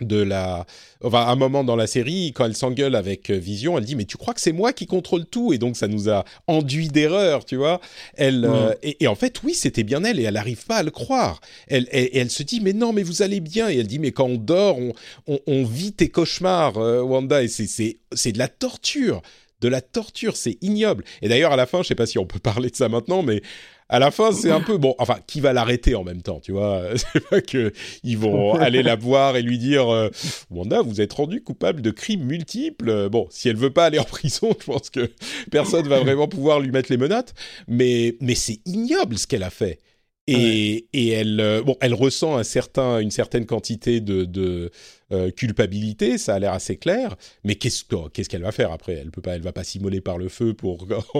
[0.00, 0.66] de la
[1.04, 3.94] enfin à un moment dans la série quand elle s'engueule avec euh, Vision elle dit
[3.94, 5.52] mais tu crois que c'est moi qui contrôle tout?
[5.52, 7.80] Et donc ça nous a enduit d'erreur tu vois.
[8.14, 10.90] Elle euh, et, en fait oui c'était bien elle et elle n'arrive pas à le
[10.90, 11.40] croire.
[11.68, 13.68] Elle, elle, se dit mais non mais vous allez bien.
[13.68, 14.78] Et elle dit mais quand on dort
[15.26, 17.42] on, on, vit tes cauchemars Wanda.
[17.42, 19.22] Et c'est c'est de la torture
[19.62, 21.04] de la torture, c'est ignoble.
[21.22, 23.22] Et d'ailleurs, à la fin, je sais pas si on peut parler de ça maintenant,
[23.22, 23.40] mais
[23.88, 24.94] à la fin, c'est un peu bon.
[24.98, 26.82] Enfin, qui va l'arrêter en même temps, tu vois?
[26.96, 27.72] C'est pas que
[28.02, 30.08] ils vont aller la voir et lui dire euh,
[30.50, 33.10] Wanda, vous êtes rendu coupable de crimes multiples.
[33.10, 35.10] Bon, si elle veut pas aller en prison, je pense que
[35.50, 37.34] personne va vraiment pouvoir lui mettre les menottes.
[37.68, 39.78] Mais mais c'est ignoble ce qu'elle a fait.
[40.28, 44.70] Et, et elle, euh, bon, elle ressent un certain, une certaine quantité de, de
[45.10, 47.16] euh, culpabilité, ça a l'air assez clair.
[47.42, 48.92] Mais qu'est-ce qu'est-ce qu'elle va faire après?
[48.92, 50.86] Elle peut pas, elle va pas s'immoler par le feu pour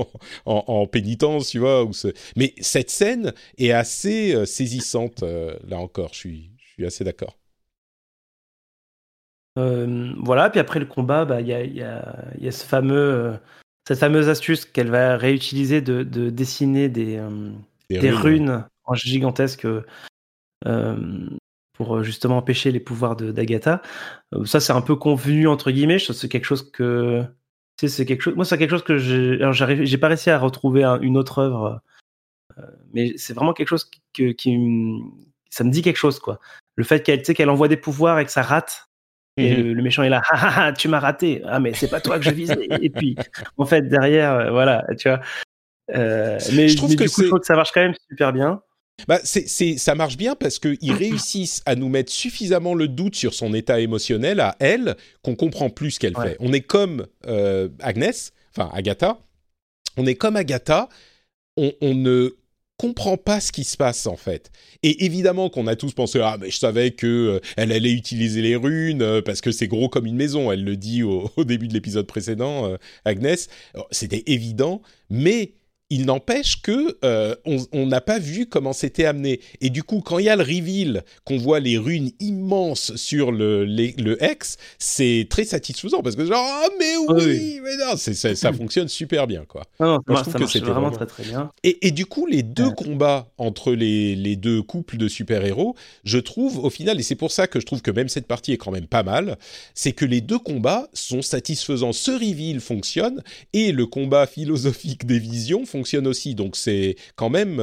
[0.45, 1.83] en, en, pénitence, tu vois.
[1.83, 2.09] Ou ce...
[2.37, 5.23] Mais cette scène est assez euh, saisissante.
[5.23, 7.37] là encore, je suis, je suis assez d'accord.
[9.57, 10.49] voilà.
[10.49, 13.35] Puis après le combat, bah, il y a, y, a, y, a, ce fameux,
[13.88, 17.21] cette fameuse astuce qu'elle va réutiliser de, de dessiner des,
[17.91, 19.66] des, runes gigantesque
[20.66, 21.29] euh,
[21.75, 23.81] pour euh, justement empêcher les pouvoirs d'Agatha.
[24.35, 25.99] Euh, ça, c'est un peu convenu entre guillemets.
[25.99, 27.25] C'est quelque chose que
[27.81, 28.37] c'est quelque chose.
[28.37, 29.38] Moi, c'est quelque chose que j'ai.
[29.87, 31.81] J'ai pas réussi à retrouver une autre œuvre,
[32.92, 35.01] mais c'est vraiment quelque chose qui, qui,
[35.51, 36.38] ça me dit quelque chose quoi.
[36.77, 38.88] Le fait qu'elle, qu'elle envoie des pouvoirs et que ça rate.
[39.38, 39.73] Et mhm.
[39.73, 40.23] le, méchant est là,
[40.79, 41.42] tu m'as raté.
[41.47, 42.68] Ah mais c'est pas toi que je visais.
[42.83, 43.16] et puis
[43.57, 45.21] en fait derrière, voilà, tu vois.
[45.88, 48.62] mais je trouve que, je trouve que ça marche quand même super bien.
[49.09, 49.47] Bah, c'est,
[49.79, 53.81] ça marche bien parce qu'ils réussissent à nous mettre suffisamment le doute sur son état
[53.81, 56.37] émotionnel à elle qu'on comprend plus ce qu'elle fait.
[56.41, 59.19] On est comme euh, Agnès, enfin Agatha,
[59.97, 60.88] on est comme Agatha,
[61.57, 62.31] on, ne
[62.79, 64.51] comprend pas ce qui se passe en fait.
[64.83, 68.43] Et évidemment qu'on a tous pensé ah mais je savais que euh, elle allait utiliser
[68.43, 70.51] les runes euh, parce que c'est gros comme une maison.
[70.51, 73.49] Elle le dit au, début de l'épisode précédent, Agnès.
[73.91, 75.53] C'était évident, mais
[75.93, 79.41] il n'empêche que euh, on n'a pas vu comment c'était amené.
[79.61, 83.31] Et du coup, quand il y a le reveal, qu'on voit les runes immenses sur
[83.31, 88.53] le, le X, c'est très satisfaisant parce que genre ah mais oui, mais non, ça
[88.55, 89.65] fonctionne super bien quoi.
[89.81, 91.51] Non, je trouve que c'était vraiment, très très bien.
[91.63, 96.19] Et, du coup, les deux combats entre les, les deux couples de super héros, je
[96.19, 98.57] trouve au final, et c'est pour ça que je trouve que même cette partie est
[98.57, 99.37] quand même pas mal,
[99.75, 101.93] c'est que les deux combats sont satisfaisants.
[101.93, 106.35] Ce reveal fonctionne et le combat philosophique des visions fonctionne fonctionne aussi.
[106.35, 107.61] Donc c'est quand même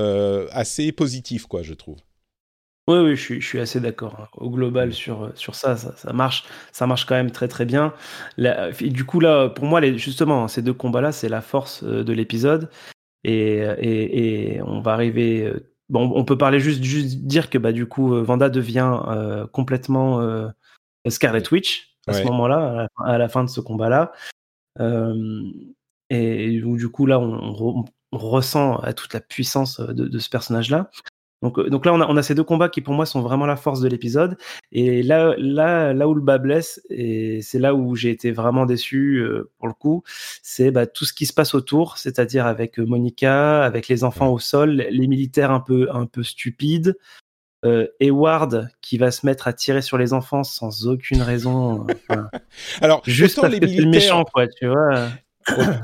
[0.51, 1.97] assez positif, quoi, je trouve.
[2.89, 4.17] Oui, oui, je suis, je suis assez d'accord.
[4.19, 4.27] Hein.
[4.37, 7.93] Au global, sur, sur ça, ça, marche, ça marche quand même très très bien.
[8.81, 12.71] du coup, là, pour moi, les, justement, ces deux combats-là, c'est la force de l'épisode.
[13.23, 15.53] Et, et, et, on va arriver.
[15.89, 18.99] Bon, on peut parler juste, juste dire que bah, du coup, Vanda devient
[19.51, 20.49] complètement
[21.07, 24.13] Scarlet Witch à ce moment-là, à, la fin de ce combat-là.
[26.09, 30.89] et où, du coup, là, on, on, ressent toute la puissance de, de ce personnage-là.
[31.41, 33.45] Donc, donc là, on a, on a, ces deux combats qui, pour moi, sont vraiment
[33.45, 34.37] la force de l'épisode.
[34.71, 38.65] Et là, là, là où le bas blesse, et c'est là où j'ai été vraiment
[38.65, 40.03] déçu euh, pour le coup,
[40.43, 44.39] c'est bah, tout ce qui se passe autour, c'est-à-dire avec Monica, avec les enfants au
[44.39, 46.97] sol, les militaires un peu, un peu stupides,
[47.65, 51.87] euh, Hayward qui va se mettre à tirer sur les enfants sans aucune raison.
[52.81, 53.87] Alors, juste parce les militaires...
[53.87, 55.09] méchant, quoi, tu vois?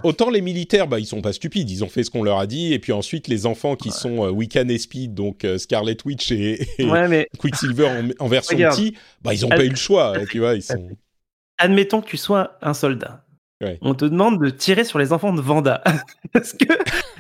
[0.03, 2.47] Autant les militaires, bah, ils sont pas stupides, ils ont fait ce qu'on leur a
[2.47, 5.97] dit, et puis ensuite les enfants qui sont euh, Wiccan et Speed, donc euh, Scarlet
[6.05, 6.67] Witch et,
[7.39, 10.89] Quicksilver en, version petit, bah, ils ont pas eu le choix, tu vois, ils sont...
[11.57, 13.25] Admettons que tu sois un soldat.
[13.81, 15.83] On te demande de tirer sur les enfants de Vanda.
[16.35, 16.65] est-ce que,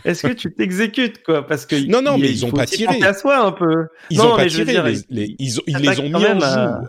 [0.05, 1.45] est-ce que tu t'exécutes quoi?
[1.45, 3.01] Parce que non, non, mais ils ont pas tiré.
[3.01, 3.87] À soi un peu.
[4.09, 4.93] Ils ont pas tiré.
[5.09, 6.87] ils, ils, les ont mis en joue.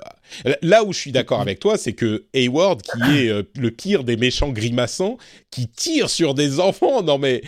[0.62, 4.04] Là où je suis d'accord avec toi, c'est que Hayward, qui est euh, le pire
[4.04, 5.16] des méchants grimaçants,
[5.50, 7.02] qui tire sur des enfants.
[7.02, 7.42] Non mais.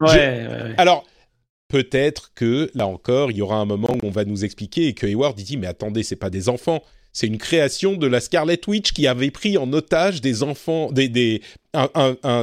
[0.00, 1.04] Ouais, Alors.
[1.68, 4.94] Peut-être que là encore, il y aura un moment où on va nous expliquer et
[4.94, 6.84] que Hayward dit mais attendez, c'est pas des enfants,
[7.14, 11.08] c'est une création de la Scarlet Witch qui avait pris en otage des enfants, des,
[11.08, 11.42] des,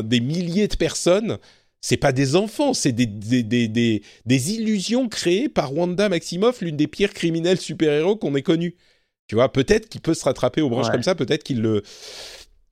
[0.03, 1.37] des milliers de personnes.
[1.81, 6.77] C'est pas des enfants, c'est des, des, des, des, illusions créées par Wanda Maximoff, l'une
[6.77, 8.75] des pires criminels super-héros qu'on ait connus.
[9.27, 11.81] Tu vois, peut-être qu'il peut se rattraper aux branches comme ça, peut-être qu'il le.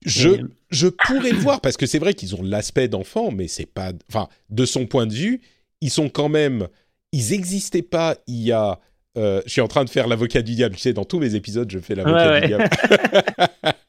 [0.06, 0.30] Je,
[0.70, 3.92] je pourrais le voir parce que c'est vrai qu'ils ont l'aspect d'enfant, mais c'est pas.
[4.10, 5.42] Enfin, de son point de vue,
[5.82, 6.68] ils sont quand même.
[7.12, 8.80] Ils n'existaient pas il y a
[9.18, 10.76] euh, je suis en train de faire l'avocat du diable.
[10.76, 12.70] Tu sais, dans tous mes épisodes, je fais l'avocat du diable.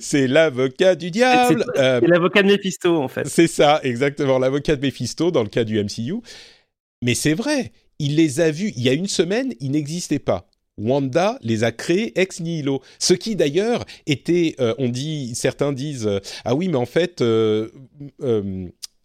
[0.00, 1.64] c'est l'avocat du diable.
[1.76, 3.26] Euh, c'est l'avocat de Mephisto, en fait.
[3.26, 6.20] C'est ça, exactement, l'avocat de Mephisto dans le cas du MCU.
[7.02, 8.72] Mais c'est vrai, il les a vus.
[8.76, 10.48] Il y a une semaine, ils n'existaient pas.
[10.78, 12.80] Wanda les a créés ex nihilo.
[12.98, 16.08] Ce qui d'ailleurs était, euh, on dit, certains disent,
[16.44, 17.22] ah oui, mais en fait,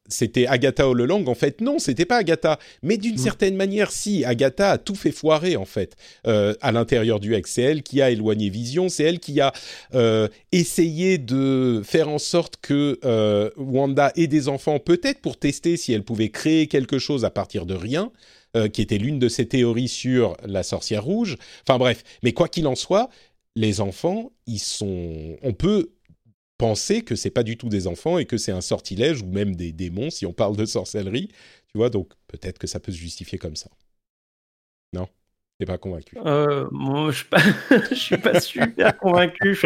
[0.07, 2.59] c'était Agatha All En fait, non, c'était pas Agatha.
[2.81, 3.19] Mais d'une mm.
[3.19, 7.51] certaine manière, si, Agatha a tout fait foirer, en fait, euh, à l'intérieur du X.
[7.51, 9.53] C'est elle qui a éloigné Vision, c'est elle qui a
[9.93, 15.77] euh, essayé de faire en sorte que euh, Wanda ait des enfants, peut-être pour tester
[15.77, 18.11] si elle pouvait créer quelque chose à partir de rien,
[18.73, 21.37] qui était l'une de ses théories sur la sorcière rouge.
[21.67, 23.07] Enfin bref, mais quoi qu'il en soit,
[23.55, 25.37] les enfants, ils sont...
[25.43, 25.91] On peut
[26.57, 29.55] penser que c'est pas du tout des enfants et que c'est un sortilège ou même
[29.55, 31.29] des démons si on parle de sorcellerie.
[31.71, 33.69] Tu vois, donc peut-être que ça peut se justifier comme ça.
[34.93, 35.07] Non?
[35.59, 36.17] T'es pas convaincu?
[36.25, 36.67] Euh,
[37.11, 37.41] je suis pas,
[37.89, 39.57] je suis pas super convaincu.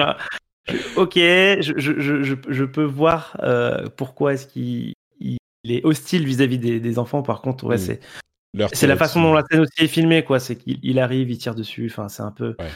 [0.96, 4.94] ok, je, je, je, je, peux voir euh, pourquoi est-ce qu'il
[5.66, 7.24] est hostile vis-à-vis des, des, enfants.
[7.24, 7.80] Par contre, ouais, hmm.
[7.80, 8.00] c'est
[8.74, 10.40] c'est la façon dont la scène aussi est filmée, quoi.
[10.40, 11.88] C'est qu'il arrive, il tire dessus.
[11.90, 12.56] Enfin, c'est un peu.
[12.60, 12.70] Ouais.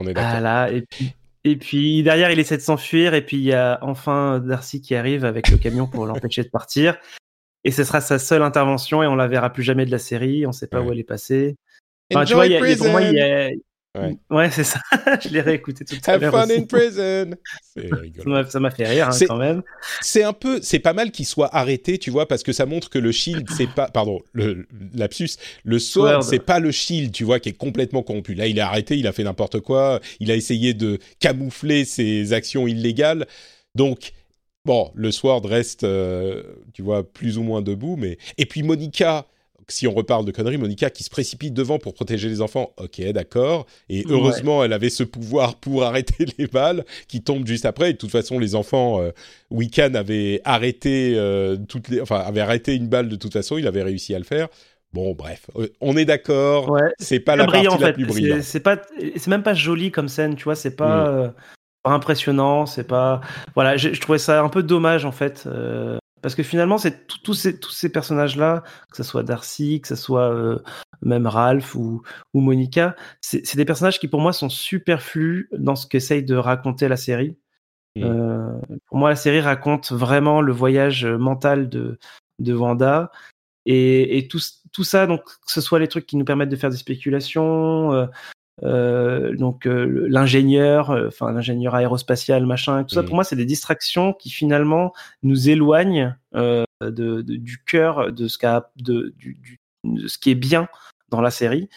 [0.00, 0.32] On est d'accord.
[0.34, 3.14] Ah là, et puis et puis derrière, il essaie de s'enfuir.
[3.14, 6.48] Et puis il y a enfin Darcy qui arrive avec le camion pour l'empêcher de
[6.48, 6.98] partir.
[7.64, 10.46] Et ce sera sa seule intervention et on la verra plus jamais de la série.
[10.46, 11.56] On ne sait pas où elle est passée.
[12.12, 13.50] Enfin, tu vois, y a, pour moi, il y a,
[13.98, 14.78] Ouais, c'est ça.
[15.20, 16.34] je l'ai réécouté tout à l'heure.
[16.34, 17.34] Have fun in prison.
[18.48, 19.62] Ça m'a fait rire hein, quand même.
[20.00, 22.88] C'est un peu, c'est pas mal qu'il soit arrêté, tu vois, parce que ça montre
[22.88, 25.30] que le shield, c'est pas, pardon, le lapsus,
[25.64, 28.34] le sword, c'est pas le shield, tu vois, qui est complètement corrompu.
[28.34, 32.32] Là, il est arrêté, il a fait n'importe quoi, il a essayé de camoufler ses
[32.32, 33.26] actions illégales.
[33.74, 34.12] Donc,
[34.64, 39.26] bon, le sword reste, euh, tu vois, plus ou moins debout, mais et puis Monica
[39.72, 43.00] si on reparle de conneries, Monica qui se précipite devant pour protéger les enfants, ok,
[43.12, 43.66] d'accord.
[43.88, 47.90] Et heureusement, elle avait ce pouvoir pour arrêter les balles qui tombent juste après.
[47.90, 49.10] Et de toute façon, les enfants, euh,
[49.50, 53.58] Wiccan avait arrêté euh, toutes les, enfin, avait arrêté une balle de toute façon.
[53.58, 54.48] Il avait réussi à le faire.
[54.92, 56.76] Bon, bref, euh, on est d'accord.
[56.98, 58.42] C'est pas la partie la plus brillante.
[58.42, 60.56] C'est pas, c'est même pas joli comme scène, tu vois.
[60.56, 61.28] C'est pas.
[61.28, 61.32] Mm.
[61.82, 63.22] pas impressionnant, c'est pas
[63.54, 65.48] voilà, je, trouvais ça un peu dommage en fait
[66.22, 69.96] parce que finalement, c'est tous ces, tous ces personnages-là, que ce soit Darcy, que ce
[69.96, 70.58] soit euh,
[71.02, 72.02] même Ralph ou,
[72.34, 76.88] ou Monica, c'est des personnages qui pour moi sont superflus dans ce qu'essaye de raconter
[76.88, 77.36] la série.
[77.96, 78.02] Mmh.
[78.04, 81.98] Euh, pour moi, la série raconte vraiment le voyage mental de,
[82.38, 83.10] de Wanda.
[83.66, 84.40] Et, et tout,
[84.72, 87.92] tout, ça, donc, que ce soit les trucs qui nous permettent de faire des spéculations,
[87.92, 88.06] euh, euh,
[88.62, 93.02] donc euh, l'ingénieur, euh, enfin l'ingénieur aérospatial, machin, tout ça.
[93.02, 94.92] Pour moi, c'est des distractions qui finalement
[95.22, 98.38] nous éloignent de, du cœur de ce,
[98.76, 100.68] de, du, de ce qui est bien
[101.08, 101.68] dans la série.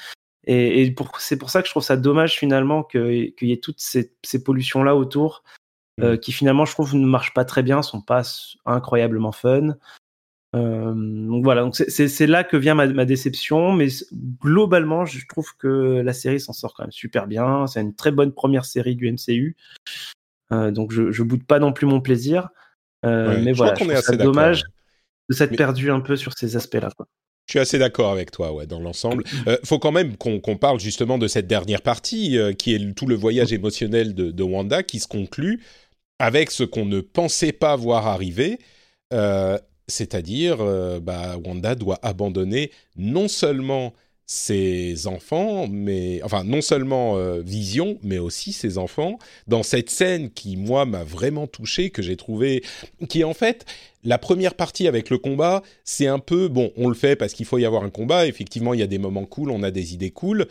[0.46, 3.80] Et, et c'est pour ça que je trouve ça dommage finalement qu'il y ait toutes
[3.80, 5.44] ces, ces pollutions-là autour,
[6.02, 6.18] euh, mm.
[6.18, 8.24] qui finalement, je trouve, ne marchent pas très bien, sont pas
[8.66, 9.76] incroyablement fun.
[10.56, 13.88] Euh, donc voilà, donc c'est là que vient ma, ma, déception, mais
[14.40, 17.66] globalement, je trouve que la série s'en sort quand même super bien.
[17.66, 19.56] C'est une très bonne première série du MCU,
[20.52, 22.50] euh, donc je, je boude pas non plus mon plaisir.
[23.06, 24.64] Euh, mais voilà, je ça dommage
[25.30, 26.90] de s'être perdu un peu sur ces aspects-là.
[27.48, 29.24] Je suis assez d'accord avec toi, ouais, dans l'ensemble.
[29.46, 32.94] Il euh, faut quand même qu'on parle justement de cette dernière partie, euh, qui est
[32.96, 35.62] tout le voyage émotionnel de, de, Wanda, qui se conclut
[36.20, 38.60] avec ce qu'on ne pensait pas voir arriver,
[39.12, 39.58] euh,
[39.88, 40.58] c'est-à-dire,
[41.02, 43.94] bah, Wanda doit abandonner non seulement
[44.26, 50.30] ses enfants, mais enfin non seulement euh, Vision, mais aussi ses enfants, dans cette scène
[50.32, 52.64] qui moi m'a vraiment touché, que j'ai trouvé,
[53.10, 53.66] qui en fait
[54.04, 57.46] la première partie avec le combat, c'est un peu bon, on le fait parce qu'il
[57.46, 58.28] faut y avoir un combat.
[58.28, 60.48] Effectivement, il y a des moments cool, on a des idées cool,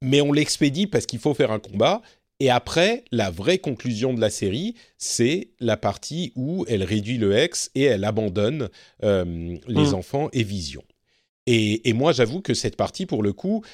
[0.00, 2.02] mais on l'expédie parce qu'il faut faire un combat.
[2.40, 7.36] Et après, la vraie conclusion de la série, c'est la partie où elle réduit le
[7.36, 8.68] ex et elle abandonne
[9.02, 9.94] euh, les mmh.
[9.94, 10.84] enfants et Vision.
[11.50, 13.64] Et, moi, j'avoue que cette partie, pour le coup,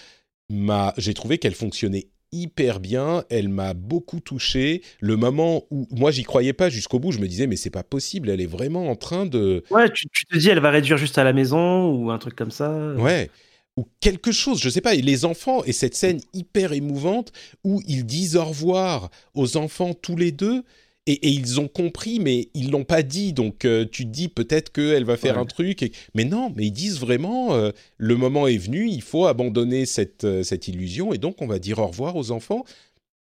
[0.97, 4.83] j'ai trouvé qu'elle fonctionnait hyper bien, elle m'a beaucoup touché.
[5.01, 7.85] Le moment où moi j'y croyais pas jusqu'au bout, je me disais mais c'est pas
[7.85, 9.63] possible, elle est vraiment en train de.
[9.71, 12.51] Ouais, tu, te dis elle va réduire juste à la maison ou un truc comme
[12.51, 12.95] ça.
[12.95, 13.31] Ouais.
[13.77, 14.95] Ou quelque chose, je sais pas.
[14.95, 17.33] Et les enfants et cette scène hyper émouvante
[17.65, 20.63] où ils disent au revoir aux enfants tous les deux
[21.07, 23.33] et, ils ont compris, mais ils l'ont pas dit.
[23.33, 26.73] Donc euh, tu te dis peut-être qu'elle va faire un truc, mais non, mais ils
[26.73, 31.19] disent vraiment euh, le moment est venu, il faut abandonner cette euh, cette illusion et
[31.19, 32.65] donc on va dire au revoir aux enfants.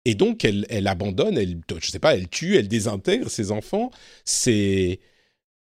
[0.06, 3.92] Et donc elle, elle abandonne, elle, je sais pas, elle tue, elle désintègre ses enfants.
[4.24, 5.00] C'est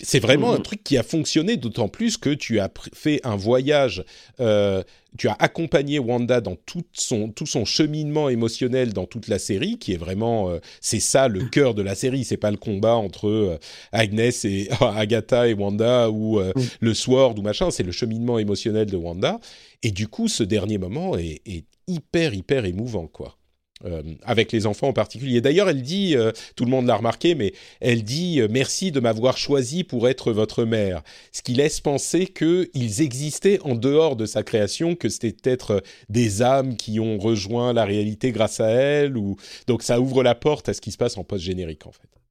[0.02, 0.62] c'est vraiment un mmh.
[0.62, 4.04] truc qui a fonctionné, d'autant plus que tu as fait un voyage,
[4.40, 4.82] euh,
[5.16, 9.78] tu as accompagné Wanda dans tout son, tout son cheminement émotionnel dans toute la série,
[9.78, 12.94] qui est vraiment, euh, c'est ça le cœur de la série, c'est pas le combat
[12.94, 13.58] entre euh,
[13.92, 16.52] Agnès et Agatha et Wanda ou mmh.
[16.80, 19.38] le Sword ou machin, c'est le cheminement émotionnel de Wanda.
[19.84, 23.36] Et du coup, ce dernier moment est, est hyper, hyper émouvant, quoi.
[23.84, 25.40] Euh, avec les enfants en particulier.
[25.40, 29.00] D'ailleurs, elle dit, euh, tout le monde l'a remarqué, mais elle dit euh, merci de
[29.00, 31.02] m'avoir choisi pour être votre mère,
[31.32, 36.42] ce qui laisse penser qu'ils existaient en dehors de sa création, que c'était peut-être des
[36.42, 40.68] âmes qui ont rejoint la réalité grâce à elle, ou donc ça ouvre la porte
[40.68, 42.21] à ce qui se passe en post générique en fait.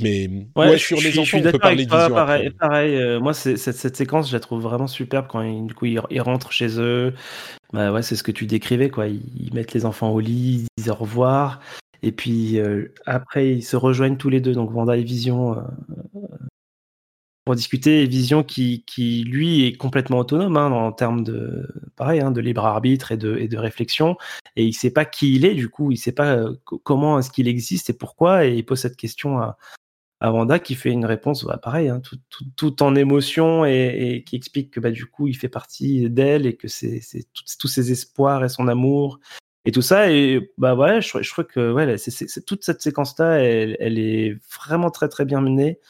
[0.00, 1.86] Mais ouais, sur les enfants, on peut parler.
[1.86, 5.86] Pareil, pareil moi, cette, cette, séquence, je la trouve vraiment superbe quand ils, du coup,
[5.86, 7.14] ils, rentrent chez eux.
[7.72, 9.08] Bah ouais, c'est ce que tu décrivais, quoi.
[9.08, 11.60] Ils, mettent les enfants au lit, ils disent au revoir.
[12.04, 15.62] Et puis euh, après, ils se rejoignent tous les deux, donc Vanda et Vision, euh,
[17.44, 18.02] pour discuter.
[18.02, 21.66] Et Vision qui, qui, lui, est complètement autonome hein, en termes de,
[21.96, 24.16] pareil, hein, de libre arbitre et de, et de réflexion.
[24.56, 27.30] Et il sait pas qui il est, du coup, il sait pas euh, comment est-ce
[27.30, 28.46] qu'il existe et pourquoi.
[28.46, 29.56] Et il pose cette question à,
[30.20, 32.00] à Wanda qui fait une réponse bah, pareil, hein,
[32.56, 36.56] tout, en émotion et, qui explique que bah, du coup il fait partie d'elle et
[36.56, 37.00] que c'est
[37.58, 39.20] tous ses espoirs et son amour
[39.64, 40.10] et tout ça.
[40.10, 41.96] Et bah ouais, je, trouve que ouais,
[42.46, 45.80] toute cette séquence-là, elle, elle, est vraiment très très bien menée.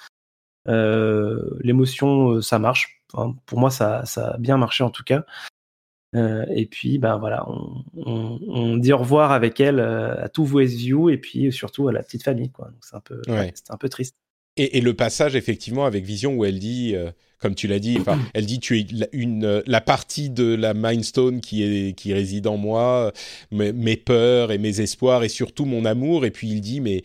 [0.68, 3.03] Euh, L'émotion, euh, ça marche.
[3.12, 5.25] Enfin, pour moi, ça, ça a bien marché en tout cas.
[6.15, 10.29] Euh, et puis, bah voilà, on, on, on, dit au revoir avec elle euh, à
[10.29, 12.67] tous vos SVU et puis surtout à la petite famille, quoi.
[12.67, 13.53] Donc c'est un peu, ouais.
[13.69, 14.17] un peu triste.
[14.57, 17.11] Et, et, le passage effectivement avec Vision où elle dit, euh,
[17.41, 17.99] comme tu l'as dit,
[18.35, 22.47] elle dit tu es une la partie de la Mind Stone qui est qui réside
[22.47, 23.12] en moi,
[23.51, 26.25] mes, mes, peurs et mes espoirs et surtout mon amour.
[26.25, 27.03] Et puis il dit mais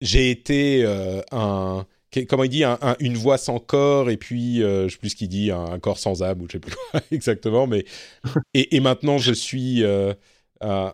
[0.00, 1.86] j'ai été euh, un
[2.28, 5.10] comment il dit un, un, une voix sans corps et puis euh, je sais plus
[5.10, 6.74] ce qu'il dit un, corps sans âme ou je sais plus
[7.10, 7.84] exactement mais
[8.54, 9.84] et, maintenant je suis
[10.64, 10.90] euh,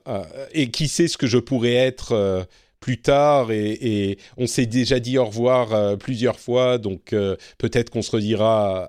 [0.52, 2.44] et qui sait ce que je pourrais être euh,
[2.80, 7.14] plus tard et, et on s'est déjà dit au revoir euh, plusieurs fois donc
[7.58, 8.88] peut-être qu'on se redira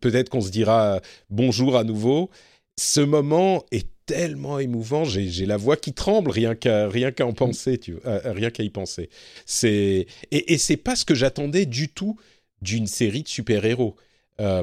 [0.00, 1.00] peut-être qu'on se dira
[1.30, 2.30] bonjour à nouveau.
[2.78, 5.04] Ce moment est tellement émouvant.
[5.04, 8.64] J'ai la voix qui tremble rien qu'à rien qu'à en penser, tu euh, rien qu'à
[8.64, 9.08] y penser.
[9.46, 12.18] C'est et, et c'est pas ce que j'attendais du tout
[12.60, 13.94] d'une série de super héros.
[14.40, 14.62] Euh,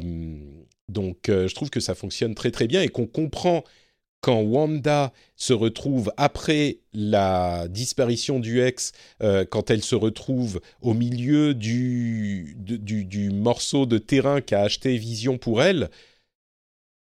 [0.89, 3.63] donc euh, je trouve que ça fonctionne très très bien et qu'on comprend
[4.19, 8.91] quand Wanda se retrouve après la disparition du ex,
[9.21, 15.61] quand elle se retrouve au milieu du, du morceau de terrain qu'a acheté Vision pour
[15.61, 15.91] elle,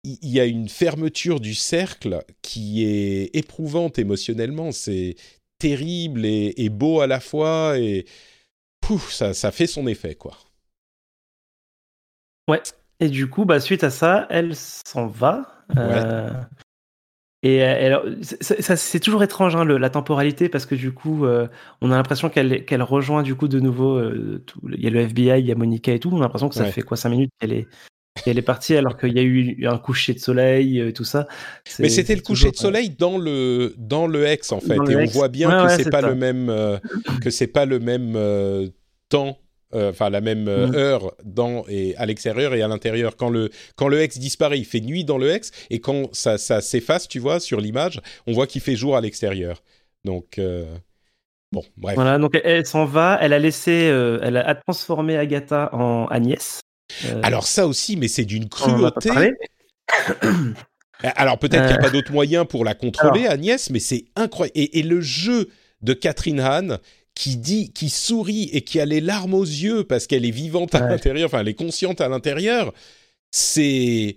[0.07, 4.71] il y a une fermeture du cercle qui est éprouvante émotionnellement.
[4.71, 5.17] C'est
[5.59, 7.79] terrible et, et, beau à la fois.
[7.79, 8.07] Et
[8.81, 10.37] pouf, ça, ça fait son effet, quoi.
[12.49, 12.63] Ouais.
[13.01, 15.65] Et du coup, bah, suite à ça, elle s'en va.
[15.77, 16.31] Euh,
[17.43, 17.61] et
[18.23, 21.49] ça, c'est toujours étrange hein, le, la temporalité parce que du coup, euh,
[21.81, 23.97] on a l'impression qu'elle qu'elle rejoint du coup de nouveau.
[23.99, 26.11] Euh, tout, il y a le FBI, il y a Monica et tout.
[26.13, 27.67] On a l'impression que ça fait quoi 5 minutes qu'elle est
[28.25, 31.27] qu'elle est partie alors qu'il y a eu un coucher de soleil et tout ça.
[31.79, 35.05] Mais c'était le coucher de soleil dans le dans le ex en fait, et on
[35.07, 36.47] voit bien que c'est pas, le même
[37.23, 38.71] que c'est pas le même
[39.09, 39.39] temps
[39.75, 40.75] euh, enfin la même euh, mm.
[40.77, 43.17] heure dans et à l'extérieur et à l'intérieur.
[43.17, 46.39] Quand le quand le hex disparaît, il fait nuit dans le hex et quand ça,
[46.39, 49.63] ça s'efface, tu vois, sur l'image, on voit qu'il fait jour à l'extérieur.
[50.05, 50.65] Donc euh,
[51.51, 51.97] bon, bref.
[51.97, 53.19] Voilà, donc elle, s'en va.
[53.21, 53.73] Elle a laissé,
[54.23, 56.61] elle a transformé Agatha en Agnès.
[57.23, 59.11] Alors ça aussi, mais c'est d'une cruauté.
[61.03, 64.59] Alors peut-être qu'il n'y a pas d'autre moyen pour la contrôler, Agnès, mais c'est incroyable.
[64.59, 65.51] Et, et, le jeu
[65.83, 66.79] de Catherine Hahn,
[67.15, 70.75] qui dit, qui sourit et qui a les larmes aux yeux parce qu'elle est vivante
[70.75, 72.73] à l'intérieur, enfin elle est consciente à l'intérieur,
[73.31, 74.17] c'est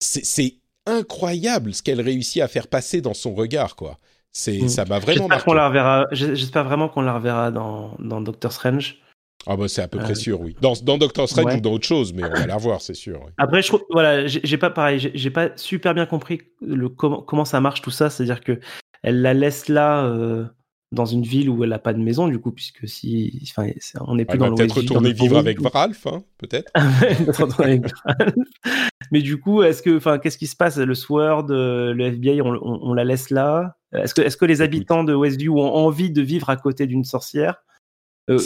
[0.00, 0.54] c'est
[0.86, 3.98] incroyable ce qu'elle réussit à faire passer dans son regard, quoi.
[4.32, 4.68] C'est mm.
[4.68, 6.06] ça m'a vraiment J'espère qu'on la reverra.
[6.12, 9.00] J'espère vraiment qu'on la reverra dans dans Doctor Strange.
[9.50, 10.54] Ah bah c'est à peu près euh, sûr, oui.
[10.60, 13.18] Dans, dans Doctor Strange ou dans autre chose, mais on va la voir, c'est sûr.
[13.38, 17.46] Après, je trouve, voilà, j'ai pas pareil, j'ai pas super bien compris le comment comment
[17.46, 18.60] ça marche tout ça, c'est-à-dire que
[19.02, 20.04] elle la laisse là.
[20.04, 20.44] Euh,
[20.90, 23.70] dans une ville où elle n'a pas de maison, du coup, puisque si, enfin,
[24.00, 26.72] on n'est plus dans le peut-être retourner vivre avec Ralph, hein, peut-être.
[29.12, 30.78] Mais du coup, est-ce que, enfin, qu'est-ce qui se passe?
[30.78, 34.62] Le Sword, euh, le FBI, on, on, la laisse là Est-ce que, est-ce que les
[34.62, 37.62] habitants de Westview ont envie de vivre à côté d'une sorcière?
[38.30, 38.38] Euh,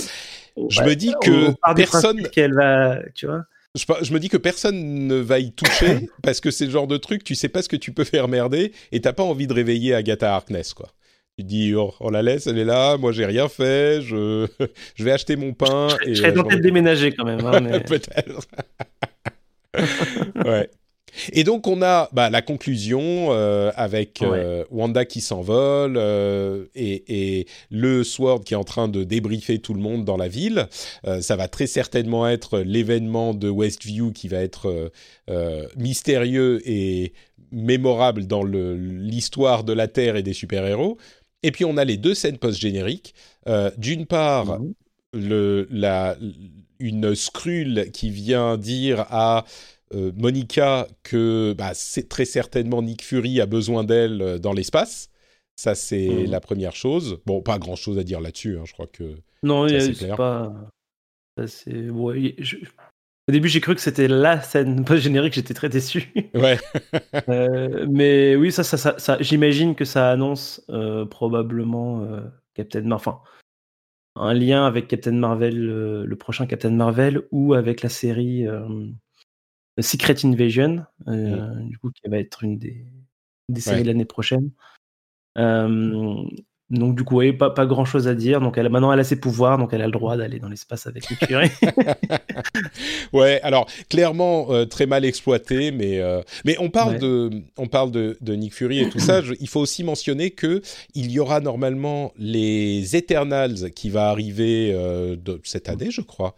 [0.69, 2.23] Je me dis que personne.
[2.29, 3.45] Qu'elle va, tu vois.
[3.75, 6.87] Je, je, me dis que personne ne va y toucher parce que c'est le genre
[6.87, 9.47] de truc, tu sais pas ce que tu peux faire merder et t'as pas envie
[9.47, 10.91] de réveiller Agatha Harkness, quoi.
[11.39, 14.47] Tu dis, oh, on la laisse, elle est là, moi j'ai rien fait, je,
[14.95, 15.89] je vais acheter mon pain.
[15.89, 17.47] Je, et, je serais tenté de déménager quand même.
[17.47, 18.47] Hein, Peut-être.
[20.45, 20.69] ouais.
[21.33, 27.41] Et donc on a bah, la conclusion euh, avec euh, Wanda qui s'envole euh, et,
[27.41, 30.69] et, le Sword qui est en train de débriefer tout le monde dans la ville.
[31.21, 34.91] ça va très certainement être l'événement de Westview qui va être
[35.77, 37.13] mystérieux et
[37.51, 40.97] mémorable dans l'histoire de la Terre et des super-héros.
[41.43, 43.15] Et puis on a les deux scènes post-génériques.
[43.77, 44.75] D'une part, mhm.
[45.15, 46.17] le, la,
[46.79, 49.45] une scrule qui vient dire à
[50.17, 55.11] Monica que bah, c'est très certainement Nick Fury a besoin d'elle euh, dans l'espace.
[55.57, 56.31] Ça, c'est mhm.
[56.31, 57.21] la première chose.
[57.27, 59.17] Bon, pas grand-chose à dire là-dessus, hein, je crois que...
[59.43, 60.53] Non, c'est pas...
[61.47, 61.91] C'est...
[61.91, 62.57] Ouais, je...
[63.29, 66.13] Au début, j'ai cru que c'était la scène post-générique, j'étais très déçu.
[66.35, 66.59] Ouais.
[67.29, 72.21] euh, mais oui, ça, ça, ça, ça j'imagine que ça annonce euh, probablement euh,
[72.55, 72.95] Captain Marvel.
[72.95, 73.21] Enfin,
[74.17, 78.67] un lien avec Captain Marvel, euh, le prochain Captain Marvel, ou avec la série euh,
[79.81, 81.69] Secret Invasion, mm.
[81.69, 82.85] du coup, qui va être une des,
[83.49, 84.51] des séries de l'année prochaine.
[86.73, 88.41] Donc du coup, oui, pas, pas grand chose à dire.
[88.41, 90.87] Donc elle, maintenant, elle a ses pouvoirs, donc elle a le droit d'aller dans l'espace
[90.87, 91.51] avec les curés.
[93.13, 97.91] ouais, alors clairement euh, très mal exploité, mais euh, mais on parle de on parle
[97.91, 99.21] de, de, Nick Fury et tout ça.
[99.39, 100.63] il faut aussi mentionner que
[100.95, 106.37] il y aura normalement les Eternals qui va arriver euh, de, cette année, je crois.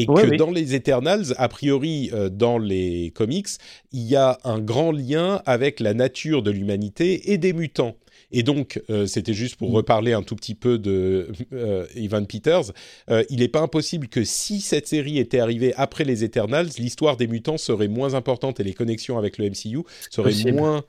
[0.00, 3.48] Et que dans les Eternals, a priori dans les comics,
[3.92, 7.96] il y a un grand lien avec la nature de l'humanité et des mutants.
[8.32, 9.74] Et donc, euh, c'était juste pour mm.
[9.76, 12.72] reparler un tout petit peu de euh, Ivan Peters.
[13.10, 17.16] Euh, il n'est pas impossible que si cette série était arrivée après les Eternals, l'histoire
[17.16, 20.82] des mutants serait moins importante et les connexions avec le MCU seraient moins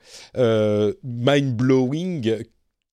[1.04, 2.44] mind-blowing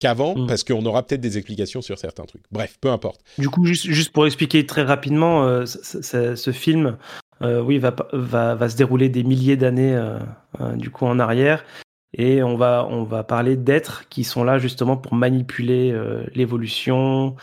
[0.06, 0.48] qu'avant, mm.
[0.48, 2.44] parce qu'on aura peut-être des explications sur certains trucs.
[2.52, 3.22] Bref, peu importe.
[3.38, 6.98] Du coup, juste, juste pour expliquer très rapidement, ce film,
[7.42, 10.00] oui, va, va, va, se dérouler des milliers d'années
[10.78, 11.64] du coup en arrière
[12.18, 17.36] et on va, on va parler d'êtres qui sont là justement pour manipuler euh, l'évolution,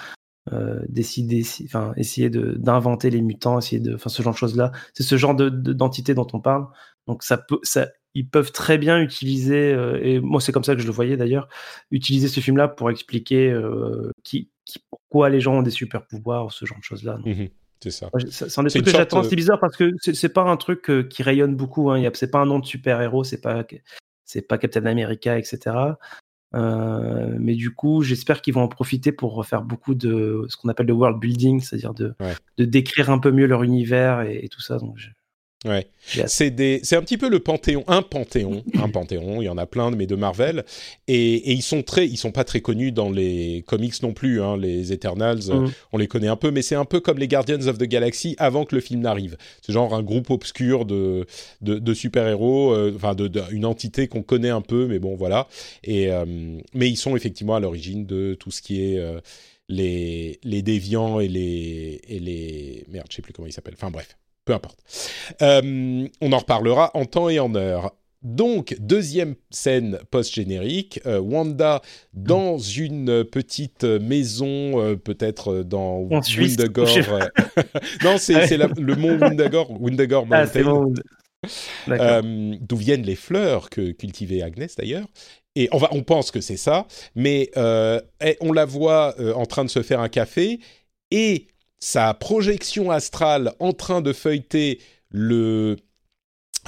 [0.52, 4.72] euh, décider, enfin, essayer d'inventer les mutants, essayer de, enfin, ce genre de choses-là.
[4.94, 6.66] C'est ce genre d'entité dont on parle.
[7.06, 10.74] Donc, ça peut, ça, ils peuvent très bien utiliser, euh, et moi, c'est comme ça
[10.74, 11.48] que je le voyais d'ailleurs,
[11.90, 16.52] utiliser ce film-là pour expliquer euh, qui, qui, pourquoi les gens ont des super pouvoirs,
[16.52, 17.18] ce genre de choses-là.
[17.24, 17.48] Mmh
[17.82, 18.10] c'est ça.
[18.30, 19.24] C'est un des trucs que j'attends.
[19.24, 21.90] C'est bizarre parce que c'est pas un truc qui rayonne beaucoup.
[21.90, 22.08] Hein.
[22.14, 23.24] C'est pas un nom de super-héros.
[23.24, 23.64] C'est pas
[24.24, 25.94] c'est pas Captain America, etc.
[26.54, 30.68] Euh, mais du coup, j'espère qu'ils vont en profiter pour refaire beaucoup de ce qu'on
[30.68, 32.14] appelle le world building, c'est-à-dire de,
[32.58, 34.78] de décrire un peu mieux leur univers et, tout ça.
[34.78, 34.98] Donc,
[35.64, 35.86] Ouais.
[36.26, 39.40] C'est des, c'est un petit peu le panthéon, un panthéon, un panthéon.
[39.40, 40.64] Il y en a plein, mais de Marvel,
[41.06, 44.42] et, et, ils sont très, ils sont pas très connus dans les comics non plus.
[44.42, 45.70] Hein, les Eternals, mm.
[45.92, 48.34] on les connaît un peu, mais c'est un peu comme les Guardians of the Galaxy
[48.38, 49.36] avant que le film n'arrive.
[49.60, 51.26] C'est genre un groupe obscur de
[51.60, 55.14] de, de super héros, euh, enfin de, une entité qu'on connaît un peu, mais bon
[55.14, 55.46] voilà.
[55.84, 56.24] Et euh,
[56.74, 59.20] mais ils sont effectivement à l'origine de tout ce qui est euh,
[59.68, 62.84] les, les déviants et les, et les...
[62.88, 63.76] Merde, je sais plus comment ils s'appellent.
[63.76, 64.78] Enfin bref, peu importe.
[65.40, 67.92] Euh, on en reparlera en temps et en heure.
[68.22, 71.82] Donc, deuxième scène post-générique, euh, Wanda
[72.12, 76.86] dans une petite maison, euh, peut-être dans Windagore.
[78.04, 80.92] non, c'est le mont Windagore, Windagore ah, Mountain.
[82.60, 85.06] D'où viennent les fleurs que cultivait Agnès d'ailleurs.
[85.56, 86.86] Et on, va, on pense que c'est ça,
[87.16, 90.60] mais on la voit en train de se faire un café
[91.10, 91.48] et
[91.82, 94.78] sa projection astrale en train de feuilleter
[95.10, 95.76] le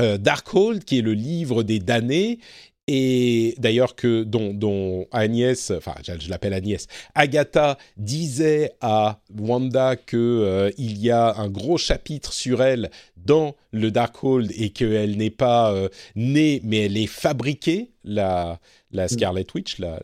[0.00, 2.40] euh, Darkhold, qui est le livre des damnés,
[2.88, 10.70] et d'ailleurs que dont, Agnès, enfin je, l'appelle Agnès, Agatha disait à Wanda que euh,
[10.78, 15.72] il y a un gros chapitre sur elle dans le Darkhold et qu'elle n'est pas
[15.72, 18.58] euh, née mais elle est fabriquée, la,
[18.90, 19.06] la.
[19.06, 20.00] Scarlet Witch, la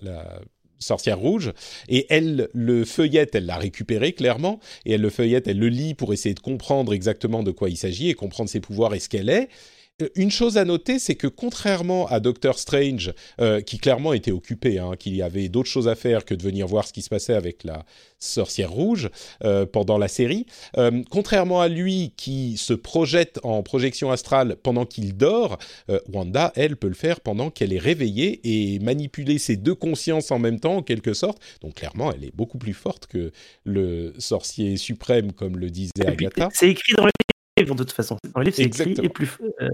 [0.80, 1.52] sorcière rouge,
[1.88, 5.94] et elle le feuillette, elle l'a récupéré clairement, et elle le feuillette, elle le lit
[5.94, 9.08] pour essayer de comprendre exactement de quoi il s'agit et comprendre ses pouvoirs et ce
[9.08, 9.48] qu'elle est.
[10.00, 14.32] Euh, une chose à noter, c'est que contrairement à Doctor Strange, euh, qui clairement était
[14.32, 17.08] occupé, hein, qu'il avait d'autres choses à faire que de venir voir ce qui se
[17.08, 17.84] passait avec la
[18.18, 19.08] sorcière rouge
[19.44, 20.46] euh, pendant la série,
[21.10, 25.58] contrairement à lui qui se projette en projection astrale pendant qu'il dort,
[26.12, 30.38] Wanda, elle, peut le faire pendant qu'elle est réveillée et manipuler ses deux consciences en
[30.38, 31.38] même temps, en quelque sorte.
[31.62, 33.32] Donc clairement, elle est beaucoup plus forte que
[33.64, 36.48] le sorcier suprême, comme le disait Agatha.
[36.52, 37.10] C'est écrit dans le
[37.56, 38.16] de toute façon.
[38.34, 39.68] Dans le livre, c'est écrit est plus, euh,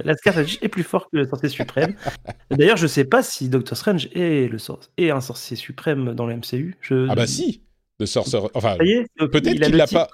[0.62, 1.94] est plus fort que le sorcier suprême.
[2.50, 4.58] D'ailleurs, je ne sais pas si Doctor Strange est, le
[4.96, 6.76] est un sorcier suprême dans le MCU.
[6.80, 7.06] Je...
[7.08, 7.62] Ah bah si
[7.98, 8.48] Le sorcerer...
[8.54, 10.08] Enfin, peut-être qu'il l'a pas...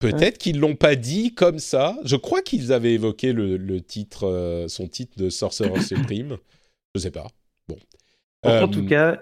[0.00, 1.96] Peut-être qu'ils l'ont pas dit comme ça.
[2.04, 6.36] Je crois qu'ils avaient évoqué le, titre, euh, son titre de Sorcerer Supreme.
[6.94, 7.26] Je sais pas.
[7.68, 7.76] Bon.
[8.44, 9.20] En, tout euh, cas,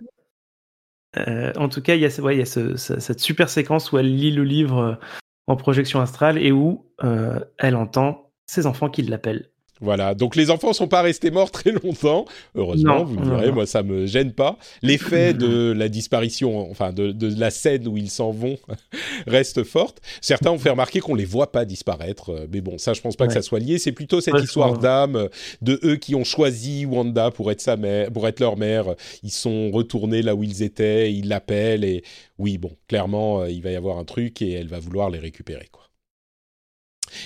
[1.58, 4.32] en tout cas, il y a, ouais, y a cette super séquence où elle lit
[4.32, 4.98] le livre
[5.46, 9.50] en projection astrale et où euh, elle entend ses enfants qui l'appellent.
[9.80, 12.24] Voilà, donc les enfants sont pas restés morts très longtemps,
[12.54, 14.56] heureusement, vous me direz, moi ça me gêne pas.
[14.82, 18.56] L'effet de la disparition, enfin de, la scène où ils s'en vont,
[19.26, 20.00] reste forte.
[20.22, 23.16] Certains ont fait remarquer qu'on les voit pas disparaître, euh, mais bon, ça je pense
[23.16, 23.78] pas que ça soit lié.
[23.78, 25.28] C'est plutôt cette histoire d'âme euh,
[25.60, 28.94] de eux qui ont choisi Wanda pour être sa mère, pour être leur mère.
[29.22, 32.02] Ils sont retournés là où ils étaient, ils l'appellent et
[32.38, 35.18] oui, bon, clairement, euh, il va y avoir un truc et elle va vouloir les
[35.18, 35.82] récupérer, quoi.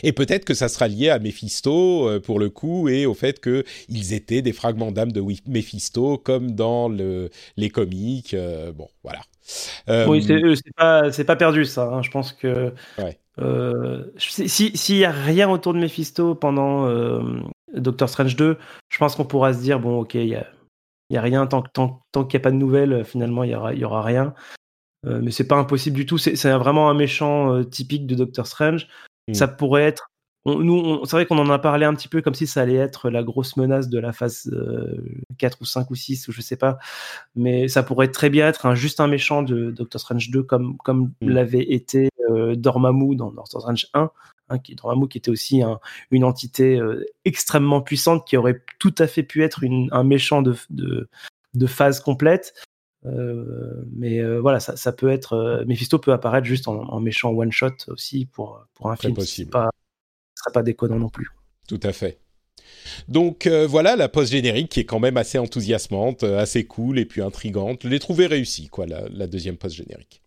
[0.03, 3.41] Et peut-être que ça sera lié à Mephisto euh, pour le coup et au fait
[3.41, 8.35] qu'ils étaient des fragments d'âme de Mephisto comme dans le, les comics.
[8.35, 9.21] Euh, bon, voilà.
[9.89, 11.91] Euh, oui, c'est pas, pas, perdu ça.
[11.93, 12.03] Hein.
[12.03, 12.73] Je pense que
[14.19, 16.89] s'il si, n'y a rien autour de Mephisto pendant
[17.75, 20.47] Doctor Strange 2, je pense qu'on pourra se dire bon, ok, il y a,
[21.11, 23.55] y a rien tant, tant, tant qu'il n'y a pas de nouvelles, finalement, il y
[23.55, 24.35] aura, y aura rien.
[25.05, 26.19] mais c'est pas impossible du tout.
[26.19, 28.87] C'est vraiment un méchant typique de Doctor Strange.
[29.33, 29.57] Ça mmh.
[29.57, 30.11] pourrait être.
[30.47, 33.11] nous, c'est vrai qu'on en a parlé un petit peu comme si ça allait être
[33.11, 34.51] la grosse menace de la phase
[35.39, 36.79] 4 ou 5 ou 6 ou je sais pas.
[37.37, 40.77] Mais ça pourrait très bien être un, juste un méchant de Doctor Strange 2 comme,
[40.79, 41.29] comme mmh.
[41.29, 44.11] l'avait été Dormammu dans Doctor Strange 1.
[44.53, 45.63] Hein, qui, Dormammu qui était aussi
[46.11, 46.81] une entité
[47.25, 49.63] extrêmement puissante qui aurait tout à fait pu être
[49.93, 51.09] un méchant de, de,
[51.55, 52.55] de phase complète.
[53.07, 55.33] Euh, mais euh, voilà, ça, ça, peut être.
[55.33, 59.15] Euh, Mephisto peut apparaître juste en, méchant one shot aussi pour, pour un film.
[59.15, 59.51] Possible.
[59.51, 59.71] Pas,
[60.35, 61.29] ce serait pas déconnant non plus.
[61.69, 62.19] Tout à fait.
[63.09, 67.21] Donc voilà la post générique qui est quand même assez enthousiasmante, assez cool et puis
[67.21, 67.81] intrigante.
[67.83, 70.20] Je l'ai trouvée réussie, quoi, la, la deuxième post générique.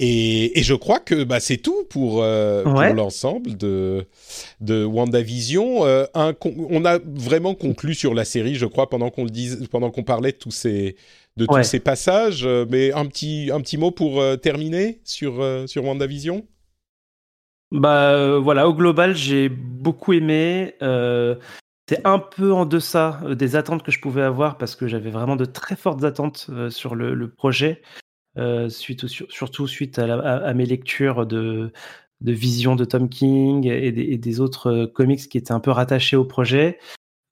[0.00, 4.06] Et, et, je crois que bah, c'est tout pour, pour l'ensemble de,
[4.60, 5.84] de WandaVision.
[5.84, 10.50] un, on a vraiment conclu sur la série, je crois, pendant qu'on parlait de tous
[10.50, 10.96] ces,
[11.36, 12.44] de tous ces passages.
[12.44, 16.46] Euh, mais un petit, un petit mot pour euh, terminer sur, euh, sur WandaVision?
[17.70, 20.74] Bah voilà, au global, j'ai beaucoup aimé.
[20.80, 25.34] c'est un peu en deçà des attentes que je pouvais avoir parce que j'avais vraiment
[25.34, 27.82] de très fortes attentes sur le, projet,
[28.68, 31.72] suite, surtout suite à, mes lectures de,
[32.20, 36.24] de Vision de Tom King et des, autres comics qui étaient un peu rattachés au
[36.24, 36.78] projet.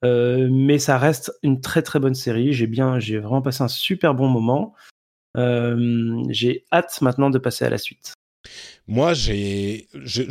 [0.05, 2.53] Euh, mais ça reste une très très bonne série.
[2.53, 4.75] J'ai bien, j'ai vraiment passé un super bon moment.
[5.37, 8.15] Euh, j'ai hâte maintenant de passer à la suite.
[8.89, 9.87] Moi, j'ai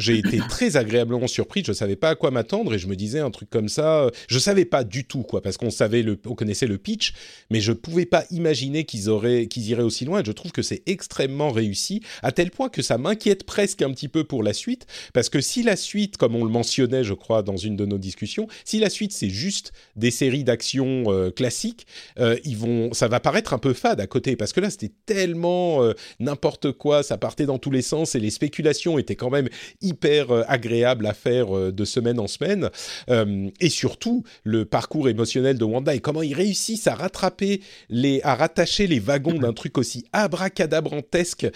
[0.08, 1.64] été très agréablement surpris.
[1.66, 4.10] Je savais pas à quoi m'attendre et je me disais un truc comme ça.
[4.28, 7.14] Je savais pas du tout quoi, parce qu'on savait le, on connaissait le pitch,
[7.50, 9.10] mais je pouvais pas imaginer qu'ils
[9.48, 10.22] qu'ils iraient aussi loin.
[10.22, 13.92] Et je trouve que c'est extrêmement réussi, à tel point que ça m'inquiète presque un
[13.92, 17.14] petit peu pour la suite, parce que si la suite, comme on le mentionnait, je
[17.14, 21.32] crois, dans une de nos discussions, si la suite c'est juste des séries d'action euh,
[21.32, 21.88] classiques,
[22.20, 24.92] euh, ils vont, ça va paraître un peu fade à côté, parce que là c'était
[25.06, 29.30] tellement euh, n'importe quoi, ça partait dans tous les sens et les spéculation était quand
[29.30, 29.50] même
[29.82, 32.72] hyper euh, agréable à faire euh, de semaine en semaine.
[33.12, 38.20] Euh, et surtout, le parcours émotionnel de Wanda et comment ils réussissent à rattraper les,
[38.24, 41.48] à rattacher les wagons d'un truc aussi abracadabrantesque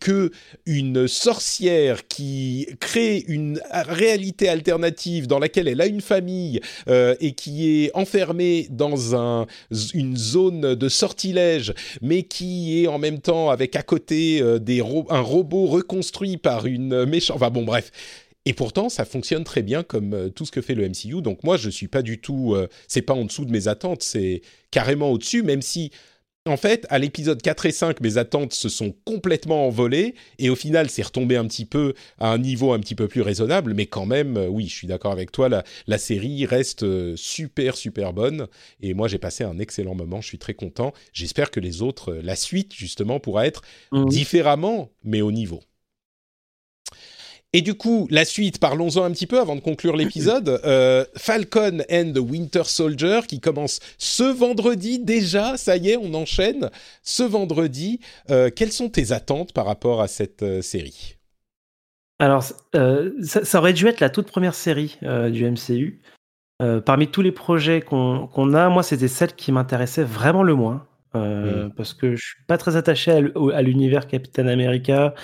[0.00, 0.30] que
[0.66, 7.84] une sorcière qui crée une réalité alternative dans laquelle elle a une famille et qui
[7.84, 9.46] est enfermée dans un,
[9.94, 15.20] une zone de sortilège, mais qui est en même temps avec à côté des un
[15.20, 17.36] robot reconstruit par une méchante.
[17.36, 17.90] Enfin bon, bref.
[18.46, 21.22] Et pourtant, ça fonctionne très bien comme euh, tout ce que fait le MCU.
[21.22, 22.54] Donc moi, je suis pas du tout.
[22.54, 25.90] Euh, c'est pas en dessous de mes attentes, c'est carrément au-dessus, même si.
[26.46, 30.56] En fait, à l'épisode 4 et 5, mes attentes se sont complètement envolées et au
[30.56, 33.86] final, c'est retombé un petit peu à un niveau un petit peu plus raisonnable, mais
[33.86, 36.84] quand même, euh, oui, je suis d'accord avec toi, la, la, série reste
[37.16, 38.46] super, super bonne
[38.82, 40.92] et moi, j'ai passé un excellent moment, je suis très content.
[41.14, 43.62] J'espère que les autres, la suite, justement, pourra être
[43.92, 44.04] mmh.
[44.10, 45.62] différemment, mais au niveau.
[47.56, 50.60] Et du coup, la suite, parlons-en un petit peu avant de conclure l'épisode.
[50.74, 55.56] Euh, Falcon and the Winter Soldier qui commence ce vendredi déjà.
[55.56, 56.70] Ça y est, on enchaîne
[57.02, 58.00] ce vendredi.
[58.30, 61.16] Euh, quelles sont tes attentes par rapport à cette euh, série?
[62.18, 64.98] Alors, ça, aurait dû être la toute première série
[65.30, 66.00] du MCU.
[66.84, 70.86] parmi tous les projets qu'on a, moi, c'était celle qui m'intéressait vraiment le moins.
[71.14, 71.70] Mm.
[71.76, 75.14] Parce que je suis pas très attaché à l'univers Captain America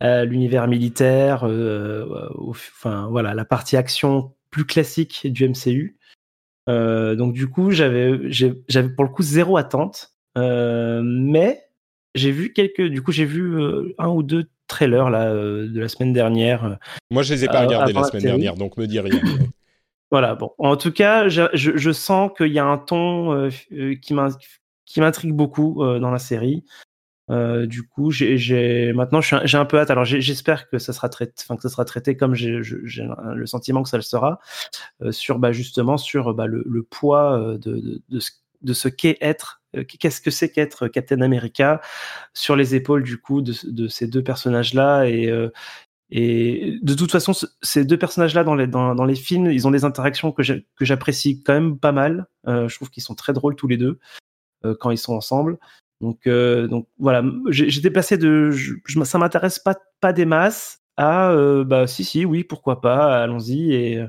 [0.00, 5.96] l'univers militaire, euh, enfin voilà, la partie action plus classique du MCU.
[6.68, 11.64] Euh, donc du coup, j'avais, j'avais pour le coup zéro attente, euh, mais
[12.14, 13.58] j'ai vu quelques, du coup, j'ai vu
[13.98, 16.78] un ou deux trailers là de la semaine dernière.
[17.10, 19.20] Moi, je les ai pas regardés la semaine dernière, donc me dis rien.
[20.10, 20.52] voilà, bon.
[20.58, 26.10] En tout cas, je, je sens qu'il y a un ton qui m'intrigue beaucoup dans
[26.10, 26.64] la série.
[27.30, 29.90] Euh, du coup, j'ai maintenant j'ai un peu hâte.
[29.90, 33.82] Alors j'espère que ça sera traité, enfin que ça sera traité comme j'ai le sentiment
[33.82, 34.40] que ça le sera
[35.02, 38.30] euh, sur bah, justement sur bah, le, le, poids euh, de, de, de ce,
[38.62, 41.80] de ce qu'est être, euh, qu'est-ce que c'est qu'être Captain America
[42.34, 45.32] sur les épaules du coup de, de ces deux personnages là et
[46.10, 49.70] et de toute façon, ces deux personnages-là dans les, dans, dans, les films, ils ont
[49.70, 50.42] des interactions que
[50.80, 52.26] j'apprécie quand même pas mal.
[52.46, 53.98] Euh, je trouve qu'ils sont très drôles tous les deux
[54.64, 55.58] euh, quand ils sont ensemble.
[56.00, 58.74] Donc, euh, donc voilà, j'étais passé de je,
[59.04, 63.72] ça m'intéresse pas, pas des masses à euh, bah si si oui pourquoi pas allons-y
[63.72, 64.04] et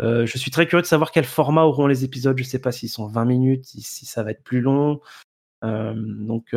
[0.00, 2.38] euh, je suis très curieux de savoir quel format auront les épisodes.
[2.38, 5.00] Je sais pas s'ils sont 20 minutes, si, ça va être plus long.
[5.62, 6.54] donc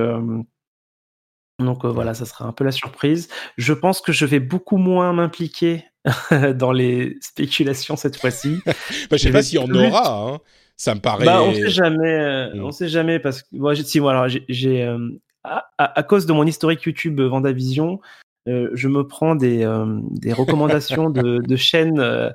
[1.59, 3.27] donc voilà, ça sera un peu la surprise.
[3.57, 5.85] Je pense que je vais beaucoup moins m'impliquer
[6.55, 8.59] dans les spéculations cette fois-ci.
[8.65, 8.73] bah,
[9.11, 10.35] je sais pas s'il y en aura.
[10.35, 10.39] Hein
[10.77, 11.25] ça me paraît.
[11.25, 12.63] Bah, on sait jamais, euh, mm.
[12.63, 15.09] on sait jamais parce que moi, si voilà, j'ai euh,
[15.43, 17.99] à, à, cause de mon historique YouTube Vendavision,
[18.47, 19.67] euh, je me prends des,
[20.11, 22.33] des recommandations de, de chaînes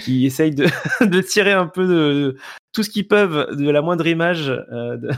[0.00, 0.66] qui essayent de,
[1.00, 2.36] de, tirer un peu de,
[2.72, 5.08] tout ce qu'ils peuvent de la moindre image de,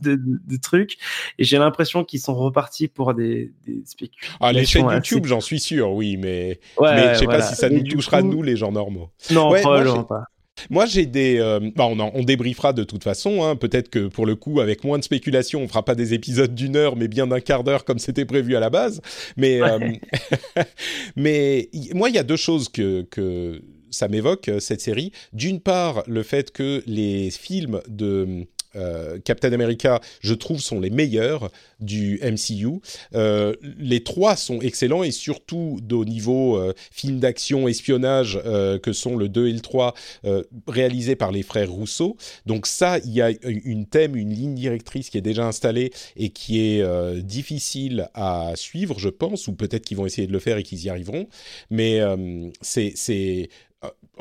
[0.00, 0.98] de, trucs.
[1.38, 4.38] Et j'ai l'impression qu'ils sont repartis pour des, des spéculations.
[4.40, 7.68] Ah, les chaînes YouTube, j'en suis sûr, oui, mais, mais je sais pas si ça
[7.68, 9.10] nous touchera, nous, les gens normaux.
[9.30, 10.24] Non, probablement pas.
[10.70, 11.38] Moi, j'ai des.
[11.38, 13.44] Euh, bah, on, on, débriefera de toute façon.
[13.44, 13.56] Hein.
[13.56, 16.76] Peut-être que pour le coup, avec moins de spéculation, on fera pas des épisodes d'une
[16.76, 19.00] heure, mais bien d'un quart d'heure comme c'était prévu à la base.
[19.36, 19.78] Mais, euh,
[21.16, 25.12] mais moi, il y a deux choses que, que ça m'évoque cette série.
[25.32, 28.46] D'une part, le fait que les films de
[28.78, 31.50] euh, Captain America, je trouve, sont les meilleurs
[31.80, 32.80] du MCU.
[33.14, 38.38] Euh, les trois sont excellents et surtout au niveau euh, film d'action, espionnage,
[38.82, 39.94] que sont le 2 et le 3,
[40.66, 42.16] réalisés par les frères Rousseau.
[42.46, 46.30] Donc ça, il y a une thème, une ligne directrice qui est déjà installée et
[46.30, 50.56] qui est difficile à suivre, je pense, ou peut-être qu'ils vont essayer de le faire
[50.56, 51.26] et qu'ils y arriveront.
[51.70, 52.00] Mais
[52.60, 53.48] c'est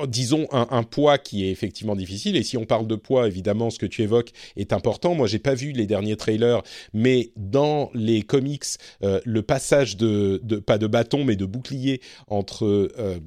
[0.07, 2.35] disons, un, poids qui est effectivement difficile.
[2.35, 5.15] Et si on parle de poids, évidemment, ce que tu évoques est important.
[5.15, 6.61] Moi, j'ai pas vu les derniers trailers,
[6.93, 8.65] mais dans les comics,
[9.03, 13.19] euh, le passage de, pas de bâton, mais de bouclier entre euh,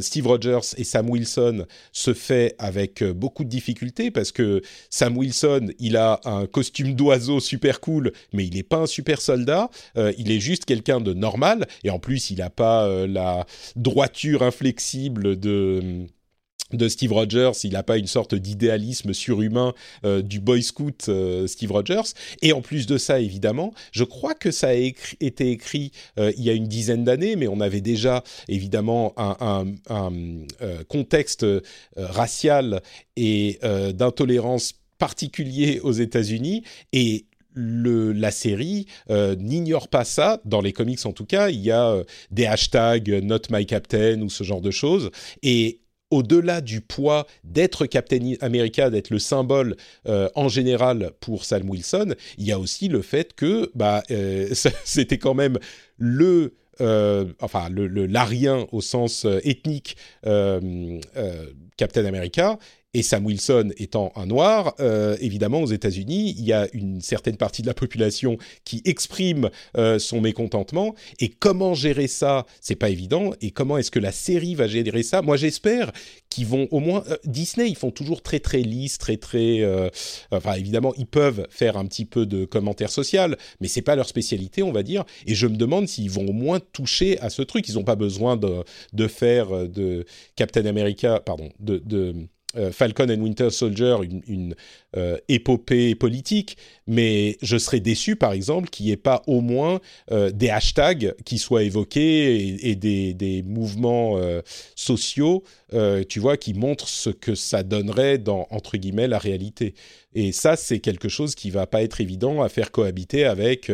[0.00, 5.68] Steve Rogers et Sam Wilson se fait avec beaucoup de difficultés parce que Sam Wilson,
[5.78, 9.70] il a un costume d'oiseau super cool, mais il n'est pas un super soldat.
[10.18, 15.38] il est juste quelqu'un de normal et en plus, il n'a pas la droiture inflexible
[15.38, 16.06] de
[16.76, 21.46] de Steve Rogers, il n'a pas une sorte d'idéalisme surhumain euh, du Boy Scout euh,
[21.46, 22.14] Steve Rogers.
[22.42, 26.44] Et en plus de ça, évidemment, je crois que ça a été écrit euh, il
[26.44, 29.64] y a une dizaine d'années, mais on avait déjà évidemment un,
[30.88, 31.46] contexte
[31.96, 32.82] racial
[33.16, 33.58] et
[33.94, 36.62] d'intolérance particulier aux États-Unis.
[36.92, 40.40] Et le, la série n'ignore pas ça.
[40.44, 44.30] Dans les comics, en tout cas, il y a des hashtags Not My Captain ou
[44.30, 45.10] ce genre de choses.
[45.42, 45.80] Et
[46.14, 52.14] au-delà du poids d'être Captain America, d'être le symbole euh, en général pour Sam Wilson,
[52.38, 54.48] il y a aussi le fait que bah, euh,
[54.84, 55.58] c'était quand même
[55.98, 62.58] le euh, enfin le l'arien au sens ethnique Captain America
[62.94, 67.36] et Sam Wilson étant un noir, euh, évidemment aux États-Unis, il y a une certaine
[67.36, 70.94] partie de la population qui exprime euh, son mécontentement.
[71.18, 73.32] Et comment gérer ça, c'est pas évident.
[73.40, 75.22] Et comment est-ce que la série va gérer ça?
[75.22, 75.90] Moi, j'espère
[76.30, 79.62] qu'ils vont au moins euh, Disney, ils font toujours très très lisse, très très.
[80.30, 84.08] enfin, évidemment, ils peuvent faire un petit peu de commentaire social, mais c'est pas leur
[84.08, 85.04] spécialité, on va dire.
[85.26, 87.68] Et je me demande s'ils vont au moins toucher à ce truc.
[87.68, 90.04] Ils n'ont pas besoin de, de faire de
[90.36, 92.14] Captain America, pardon, de, de
[92.72, 93.96] Falcon and Winter Soldier
[94.26, 94.54] une,
[94.96, 99.80] euh, épopée politique, mais je serais déçu, par exemple, qu'il n'y ait pas au moins
[100.12, 104.20] euh, des hashtags qui soient évoqués et, des, mouvements
[104.74, 105.42] sociaux,
[106.08, 109.74] tu vois, qui montrent ce que ça donnerait dans, entre guillemets, la réalité.
[110.14, 113.70] Et ça, c'est quelque chose qui va pas être évident à faire cohabiter avec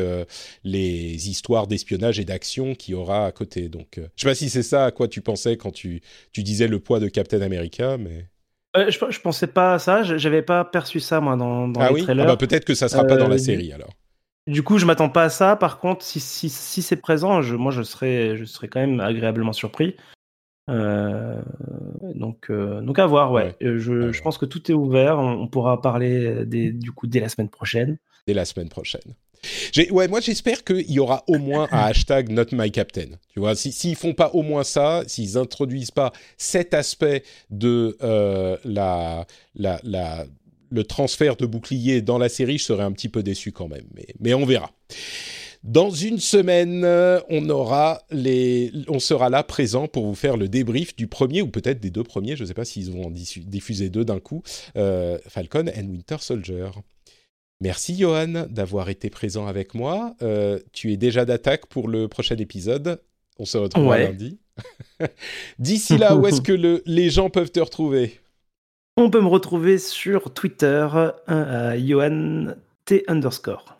[0.64, 3.68] les histoires d'espionnage et d'action qu'il y aura à côté.
[3.68, 6.00] Donc, je sais pas si c'est ça à quoi tu pensais quand tu,
[6.32, 8.26] tu disais le poids de Captain America, mais...
[8.76, 11.88] Euh, je, je, pensais pas à ça, j'avais pas perçu ça moi dans, dans ah
[11.88, 12.02] les oui?
[12.02, 12.24] Trailers.
[12.24, 13.90] Ah bah peut-être que ça sera pas dans la euh, série alors.
[14.46, 15.56] Du coup, je m'attends pas à ça.
[15.56, 19.00] Par contre, si, si, si c'est présent, je, moi je serais, je serais quand même
[19.00, 19.96] agréablement surpris.
[20.68, 21.40] Euh,
[22.14, 23.56] donc, donc à voir, ouais.
[23.60, 25.18] Je, je, pense que tout est ouvert.
[25.18, 27.98] On, pourra parler des, du coup dès la semaine prochaine.
[28.26, 29.14] Dès la semaine prochaine.
[29.90, 33.10] Ouais, moi j'espère qu'il y aura au moins un hashtag Not My Captain.
[33.32, 38.56] Tu vois, s'ils font pas au moins ça, s'ils introduisent pas cet aspect de euh,
[38.64, 40.26] la, la, la,
[40.70, 43.86] le transfert de bouclier dans la série, je serais un petit peu déçu quand même.
[43.94, 44.70] Mais, mais on verra.
[45.62, 46.86] Dans une semaine,
[47.28, 51.48] on aura les, on sera là présent pour vous faire le débrief du premier ou
[51.48, 52.34] peut-être des deux premiers.
[52.34, 54.42] Je ne sais pas s'ils vont en diffuser deux d'un coup.
[54.76, 56.68] Euh, Falcon and Winter Soldier.
[57.60, 60.14] Merci Johan d'avoir été présent avec moi.
[60.22, 63.02] Euh, tu es déjà d'attaque pour le prochain épisode.
[63.38, 64.38] On se retrouve lundi.
[65.58, 68.20] D'ici là, où est-ce que les gens peuvent te retrouver?
[68.96, 70.88] On peut me retrouver sur Twitter,
[71.28, 72.54] euh, Johan
[72.86, 73.76] T underscore.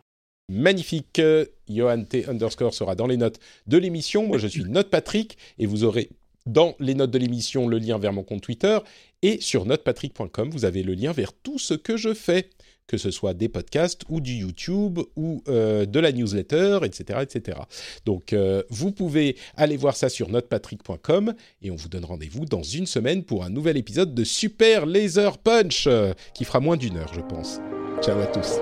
[0.51, 1.21] Magnifique.
[1.69, 4.27] Johan T underscore sera dans les notes de l'émission.
[4.27, 6.11] Moi, je suis Note Patrick et vous aurez
[6.47, 8.79] dans les notes de l'émission le lien vers mon compte Twitter
[9.23, 12.49] et sur notepatrick.com, vous avez le lien vers tout ce que je fais
[12.91, 17.21] que ce soit des podcasts ou du YouTube ou euh, de la newsletter, etc.
[17.23, 17.59] etc.
[18.05, 22.65] Donc euh, vous pouvez aller voir ça sur notepatrick.com et on vous donne rendez-vous dans
[22.65, 26.97] une semaine pour un nouvel épisode de Super Laser Punch euh, qui fera moins d'une
[26.97, 27.61] heure je pense.
[28.03, 28.59] Ciao à tous.